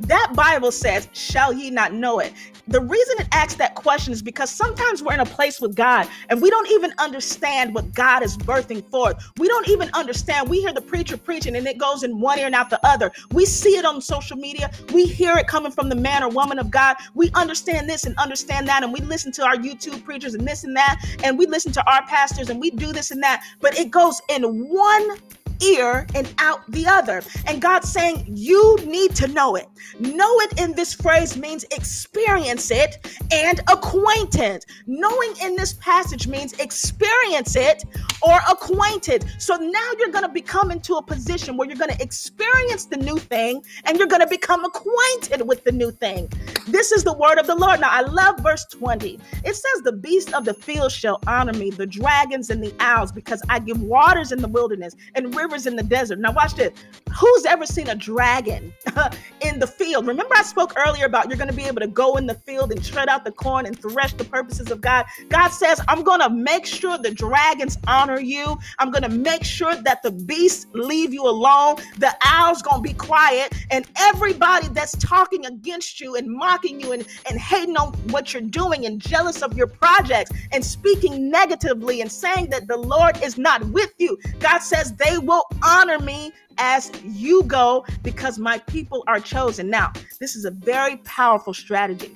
That 0.00 0.32
Bible 0.34 0.70
says, 0.72 1.08
Shall 1.12 1.52
ye 1.52 1.70
not 1.70 1.92
know 1.92 2.20
it? 2.20 2.32
The 2.68 2.80
reason 2.80 3.16
it 3.18 3.28
asks 3.32 3.54
that 3.54 3.74
question 3.74 4.12
is 4.12 4.20
because 4.20 4.50
sometimes 4.50 5.02
we're 5.02 5.14
in 5.14 5.20
a 5.20 5.26
place 5.26 5.58
with 5.58 5.74
God 5.74 6.06
and 6.28 6.42
we 6.42 6.50
don't 6.50 6.70
even 6.70 6.92
understand 6.98 7.74
what 7.74 7.94
God 7.94 8.22
is 8.22 8.36
birthing 8.36 8.88
forth. 8.90 9.16
We 9.38 9.48
don't 9.48 9.66
even 9.68 9.90
understand. 9.94 10.50
We 10.50 10.60
hear 10.60 10.72
the 10.72 10.82
preacher 10.82 11.16
preaching 11.16 11.56
and 11.56 11.66
it 11.66 11.78
goes 11.78 12.02
in 12.02 12.20
one 12.20 12.38
ear 12.38 12.46
and 12.46 12.54
out 12.54 12.68
the 12.68 12.78
other. 12.86 13.10
We 13.32 13.46
see 13.46 13.76
it 13.78 13.86
on 13.86 14.02
social 14.02 14.36
media. 14.36 14.70
We 14.92 15.06
hear 15.06 15.36
it 15.38 15.46
coming 15.46 15.72
from 15.72 15.88
the 15.88 15.94
man 15.94 16.22
or 16.22 16.28
woman 16.28 16.58
of 16.58 16.70
God. 16.70 16.96
We 17.14 17.30
understand 17.34 17.88
this 17.88 18.04
and 18.04 18.14
understand 18.18 18.68
that. 18.68 18.82
And 18.82 18.92
we 18.92 19.00
listen 19.00 19.32
to 19.32 19.44
our 19.44 19.56
YouTube 19.56 20.04
preachers 20.04 20.34
and 20.34 20.46
this 20.46 20.62
and 20.64 20.76
that. 20.76 21.02
And 21.24 21.38
we 21.38 21.46
listen 21.46 21.72
to 21.72 21.90
our 21.90 22.04
pastors 22.06 22.50
and 22.50 22.60
we 22.60 22.70
do 22.70 22.92
this 22.92 23.10
and 23.10 23.22
that. 23.22 23.42
But 23.60 23.78
it 23.78 23.90
goes 23.90 24.20
in 24.28 24.42
one 24.68 25.16
ear 25.62 26.06
and 26.14 26.32
out 26.38 26.60
the 26.70 26.86
other. 26.86 27.22
And 27.46 27.60
God's 27.60 27.90
saying, 27.90 28.24
You 28.26 28.76
need 28.84 29.14
to 29.16 29.28
know 29.28 29.56
it. 29.56 29.66
Know 30.00 30.40
it 30.40 30.60
in 30.60 30.74
this 30.74 30.94
phrase 30.94 31.36
means 31.36 31.64
experience 31.72 32.70
it 32.70 33.06
and 33.32 33.60
acquainted. 33.70 34.64
Knowing 34.86 35.34
in 35.42 35.56
this 35.56 35.74
passage 35.74 36.26
means 36.26 36.52
experience 36.54 37.56
it 37.56 37.84
or 38.22 38.38
acquainted. 38.50 39.24
So 39.38 39.56
now 39.56 39.90
you're 39.98 40.10
going 40.10 40.24
to 40.24 40.28
become 40.32 40.70
into 40.70 40.94
a 40.94 41.02
position 41.02 41.56
where 41.56 41.68
you're 41.68 41.78
going 41.78 41.94
to 41.94 42.02
experience 42.02 42.86
the 42.86 42.96
new 42.96 43.18
thing 43.18 43.62
and 43.84 43.98
you're 43.98 44.06
going 44.06 44.22
to 44.22 44.28
become 44.28 44.64
acquainted 44.64 45.46
with 45.46 45.64
the 45.64 45.72
new 45.72 45.90
thing. 45.90 46.30
This 46.66 46.92
is 46.92 47.04
the 47.04 47.14
word 47.14 47.38
of 47.38 47.46
the 47.46 47.54
Lord. 47.54 47.80
Now, 47.80 47.90
I 47.90 48.02
love 48.02 48.40
verse 48.40 48.64
20. 48.70 49.18
It 49.44 49.54
says, 49.54 49.82
The 49.84 49.92
beasts 49.92 50.32
of 50.32 50.44
the 50.44 50.54
field 50.54 50.92
shall 50.92 51.20
honor 51.26 51.52
me, 51.52 51.70
the 51.70 51.86
dragons 51.86 52.50
and 52.50 52.62
the 52.62 52.74
owls, 52.80 53.12
because 53.12 53.42
I 53.48 53.58
give 53.58 53.80
waters 53.80 54.32
in 54.32 54.40
the 54.40 54.48
wilderness 54.48 54.94
and 55.14 55.34
rivers 55.34 55.47
rivers 55.48 55.66
in 55.66 55.76
the 55.76 55.82
desert. 55.82 56.18
Now, 56.18 56.32
watch 56.32 56.54
this. 56.54 56.70
Who's 57.18 57.46
ever 57.46 57.64
seen 57.64 57.88
a 57.88 57.94
dragon 57.94 58.72
in 59.40 59.58
the 59.58 59.66
field? 59.66 60.06
Remember, 60.06 60.34
I 60.36 60.42
spoke 60.42 60.74
earlier 60.86 61.06
about 61.06 61.28
you're 61.28 61.38
going 61.38 61.50
to 61.50 61.56
be 61.56 61.64
able 61.64 61.80
to 61.80 61.86
go 61.86 62.16
in 62.16 62.26
the 62.26 62.34
field 62.34 62.70
and 62.70 62.84
tread 62.84 63.08
out 63.08 63.24
the 63.24 63.32
corn 63.32 63.64
and 63.64 63.78
thresh 63.80 64.12
the 64.12 64.24
purposes 64.24 64.70
of 64.70 64.80
God. 64.82 65.06
God 65.30 65.48
says, 65.48 65.80
I'm 65.88 66.02
going 66.02 66.20
to 66.20 66.28
make 66.28 66.66
sure 66.66 66.98
the 66.98 67.10
dragons 67.10 67.78
honor 67.86 68.20
you. 68.20 68.58
I'm 68.78 68.90
going 68.90 69.02
to 69.02 69.08
make 69.08 69.42
sure 69.42 69.74
that 69.74 70.02
the 70.02 70.10
beasts 70.10 70.66
leave 70.74 71.14
you 71.14 71.26
alone. 71.26 71.76
The 71.98 72.14
owls 72.24 72.60
going 72.60 72.82
to 72.82 72.88
be 72.88 72.94
quiet. 72.94 73.54
And 73.70 73.86
everybody 73.98 74.68
that's 74.68 74.96
talking 74.98 75.46
against 75.46 76.00
you 76.00 76.16
and 76.16 76.28
mocking 76.30 76.78
you 76.78 76.92
and, 76.92 77.06
and 77.28 77.40
hating 77.40 77.76
on 77.78 77.94
what 78.10 78.34
you're 78.34 78.42
doing 78.42 78.84
and 78.84 79.00
jealous 79.00 79.42
of 79.42 79.56
your 79.56 79.66
projects 79.66 80.30
and 80.52 80.62
speaking 80.62 81.30
negatively 81.30 82.02
and 82.02 82.12
saying 82.12 82.50
that 82.50 82.68
the 82.68 82.76
Lord 82.76 83.22
is 83.22 83.38
not 83.38 83.64
with 83.68 83.94
you, 83.98 84.18
God 84.40 84.58
says 84.58 84.94
they 84.94 85.16
will 85.18 85.37
will 85.38 85.58
honor 85.62 85.98
me 86.00 86.32
as 86.58 86.90
you 87.04 87.44
go 87.44 87.86
because 88.02 88.38
my 88.38 88.58
people 88.58 89.04
are 89.06 89.20
chosen. 89.20 89.70
Now, 89.70 89.92
this 90.18 90.34
is 90.34 90.44
a 90.44 90.50
very 90.50 90.96
powerful 90.98 91.54
strategy. 91.54 92.12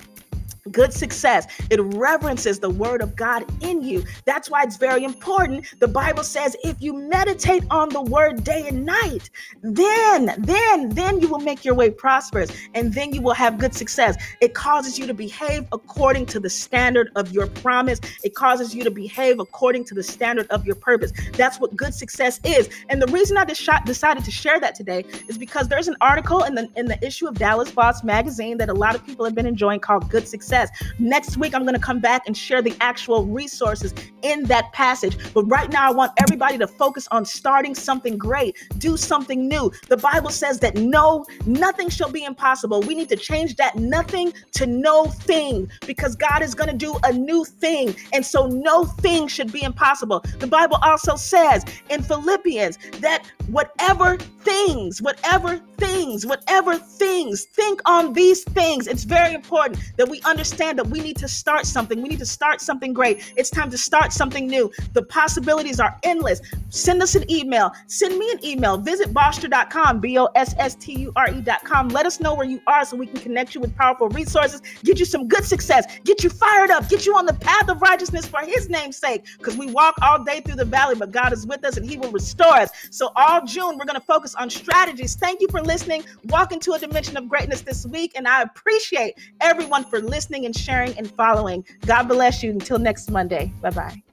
Good 0.71 0.93
success. 0.93 1.47
It 1.69 1.81
reverences 1.81 2.59
the 2.59 2.69
word 2.69 3.01
of 3.01 3.15
God 3.15 3.45
in 3.61 3.81
you. 3.81 4.03
That's 4.25 4.49
why 4.49 4.63
it's 4.63 4.77
very 4.77 5.03
important. 5.03 5.65
The 5.79 5.87
Bible 5.87 6.23
says 6.23 6.55
if 6.63 6.81
you 6.81 6.93
meditate 6.93 7.63
on 7.69 7.89
the 7.89 8.01
word 8.01 8.43
day 8.43 8.67
and 8.67 8.85
night, 8.85 9.29
then, 9.61 10.33
then, 10.39 10.89
then 10.89 11.19
you 11.19 11.27
will 11.27 11.39
make 11.39 11.65
your 11.65 11.75
way 11.75 11.89
prosperous 11.89 12.49
and 12.73 12.93
then 12.93 13.13
you 13.13 13.21
will 13.21 13.33
have 13.33 13.57
good 13.57 13.73
success. 13.73 14.15
It 14.39 14.53
causes 14.53 14.97
you 14.97 15.05
to 15.07 15.13
behave 15.13 15.67
according 15.73 16.27
to 16.27 16.39
the 16.39 16.49
standard 16.49 17.09
of 17.15 17.31
your 17.33 17.47
promise. 17.47 17.99
It 18.23 18.33
causes 18.33 18.73
you 18.73 18.83
to 18.85 18.91
behave 18.91 19.39
according 19.39 19.83
to 19.85 19.93
the 19.93 20.03
standard 20.03 20.47
of 20.49 20.65
your 20.65 20.75
purpose. 20.75 21.11
That's 21.33 21.59
what 21.59 21.75
good 21.75 21.93
success 21.93 22.39
is. 22.45 22.69
And 22.87 23.01
the 23.01 23.07
reason 23.07 23.35
I 23.37 23.43
decided 23.43 24.23
to 24.23 24.31
share 24.31 24.59
that 24.61 24.75
today 24.75 25.03
is 25.27 25.37
because 25.37 25.67
there's 25.67 25.89
an 25.89 25.97
article 25.99 26.43
in 26.43 26.55
the 26.55 26.69
in 26.77 26.85
the 26.85 27.05
issue 27.05 27.27
of 27.27 27.37
Dallas 27.37 27.71
Boss 27.71 28.03
magazine 28.03 28.57
that 28.57 28.69
a 28.69 28.73
lot 28.73 28.95
of 28.95 29.05
people 29.05 29.25
have 29.25 29.35
been 29.35 29.45
enjoying 29.45 29.81
called 29.81 30.09
Good 30.09 30.27
Success 30.27 30.52
success. 30.53 30.83
Next 30.99 31.37
week, 31.37 31.55
I'm 31.55 31.63
going 31.63 31.75
to 31.75 31.81
come 31.81 31.99
back 31.99 32.23
and 32.27 32.37
share 32.37 32.61
the 32.61 32.75
actual 32.79 33.25
resources 33.25 33.93
in 34.21 34.43
that 34.43 34.71
passage. 34.71 35.17
But 35.33 35.45
right 35.45 35.71
now, 35.71 35.89
I 35.89 35.91
want 35.91 36.11
everybody 36.19 36.57
to 36.57 36.67
focus 36.67 37.07
on 37.11 37.25
starting 37.25 37.75
something 37.75 38.17
great, 38.17 38.55
do 38.77 38.95
something 38.97 39.47
new. 39.47 39.71
The 39.89 39.97
Bible 39.97 40.29
says 40.29 40.59
that 40.59 40.75
no, 40.75 41.25
nothing 41.45 41.89
shall 41.89 42.11
be 42.11 42.23
impossible. 42.23 42.81
We 42.81 42.95
need 42.95 43.09
to 43.09 43.15
change 43.15 43.55
that 43.55 43.75
nothing 43.75 44.33
to 44.53 44.65
no 44.65 45.05
thing 45.05 45.69
because 45.85 46.15
God 46.15 46.41
is 46.41 46.53
going 46.55 46.69
to 46.69 46.77
do 46.77 46.97
a 47.03 47.11
new 47.11 47.45
thing. 47.45 47.95
And 48.13 48.25
so, 48.25 48.47
no 48.47 48.85
thing 48.85 49.27
should 49.27 49.51
be 49.51 49.63
impossible. 49.63 50.23
The 50.39 50.47
Bible 50.47 50.77
also 50.83 51.15
says 51.15 51.65
in 51.89 52.03
Philippians 52.03 52.77
that 52.99 53.25
whatever 53.47 54.17
things, 54.17 55.01
whatever 55.01 55.59
things, 55.77 56.25
whatever 56.25 56.77
things, 56.77 57.45
think 57.45 57.81
on 57.85 58.13
these 58.13 58.43
things. 58.43 58.87
It's 58.87 59.03
very 59.03 59.33
important 59.33 59.79
that 59.97 60.07
we 60.07 60.21
understand 60.21 60.77
that 60.79 60.87
we 60.87 60.99
need 60.99 61.17
to 61.17 61.27
start 61.27 61.65
something. 61.65 62.01
We 62.01 62.09
need 62.09 62.19
to 62.19 62.25
start 62.25 62.61
something 62.61 62.93
great. 62.93 63.33
It's 63.35 63.49
time 63.49 63.69
to 63.71 63.77
start 63.77 64.11
something 64.11 64.47
new. 64.47 64.71
The 64.93 65.03
possibilities 65.03 65.79
are 65.79 65.97
endless. 66.03 66.41
Send 66.69 67.01
us 67.01 67.15
an 67.15 67.29
email. 67.29 67.71
Send 67.87 68.17
me 68.17 68.31
an 68.31 68.43
email. 68.43 68.77
Visit 68.77 69.13
bossture.com, 69.13 69.99
B 69.99 70.17
O 70.17 70.25
S 70.35 70.55
S 70.57 70.75
T 70.75 70.99
U 70.99 71.11
R 71.15 71.29
E.com. 71.29 71.89
Let 71.89 72.05
us 72.05 72.19
know 72.19 72.33
where 72.35 72.47
you 72.47 72.61
are 72.67 72.85
so 72.85 72.97
we 72.97 73.07
can 73.07 73.19
connect 73.19 73.55
you 73.55 73.61
with 73.61 73.75
powerful 73.75 74.09
resources, 74.09 74.61
get 74.83 74.99
you 74.99 75.05
some 75.05 75.27
good 75.27 75.45
success, 75.45 75.99
get 76.03 76.23
you 76.23 76.29
fired 76.29 76.71
up, 76.71 76.89
get 76.89 77.05
you 77.05 77.15
on 77.15 77.25
the 77.25 77.33
path 77.33 77.69
of 77.69 77.81
righteousness 77.81 78.25
for 78.25 78.41
his 78.41 78.69
name's 78.69 78.97
sake. 78.97 79.25
Because 79.37 79.57
we 79.57 79.67
walk 79.67 79.95
all 80.01 80.23
day 80.23 80.41
through 80.41 80.55
the 80.55 80.65
valley, 80.65 80.95
but 80.95 81.11
God 81.11 81.33
is 81.33 81.45
with 81.45 81.63
us 81.65 81.77
and 81.77 81.89
he 81.89 81.97
will 81.97 82.11
restore 82.11 82.53
us. 82.53 82.71
So, 82.91 83.11
all 83.33 83.45
June, 83.45 83.77
we're 83.77 83.85
going 83.85 83.99
to 83.99 84.05
focus 84.05 84.35
on 84.35 84.49
strategies. 84.49 85.15
Thank 85.15 85.41
you 85.41 85.47
for 85.49 85.61
listening. 85.61 86.03
Walk 86.25 86.51
into 86.51 86.73
a 86.73 86.79
dimension 86.79 87.17
of 87.17 87.27
greatness 87.27 87.61
this 87.61 87.85
week. 87.85 88.11
And 88.15 88.27
I 88.27 88.43
appreciate 88.43 89.15
everyone 89.41 89.85
for 89.85 89.99
listening 90.01 90.45
and 90.45 90.55
sharing 90.55 90.95
and 90.97 91.09
following. 91.09 91.65
God 91.85 92.03
bless 92.03 92.43
you. 92.43 92.51
Until 92.51 92.77
next 92.77 93.09
Monday. 93.09 93.51
Bye 93.61 93.71
bye. 93.71 94.03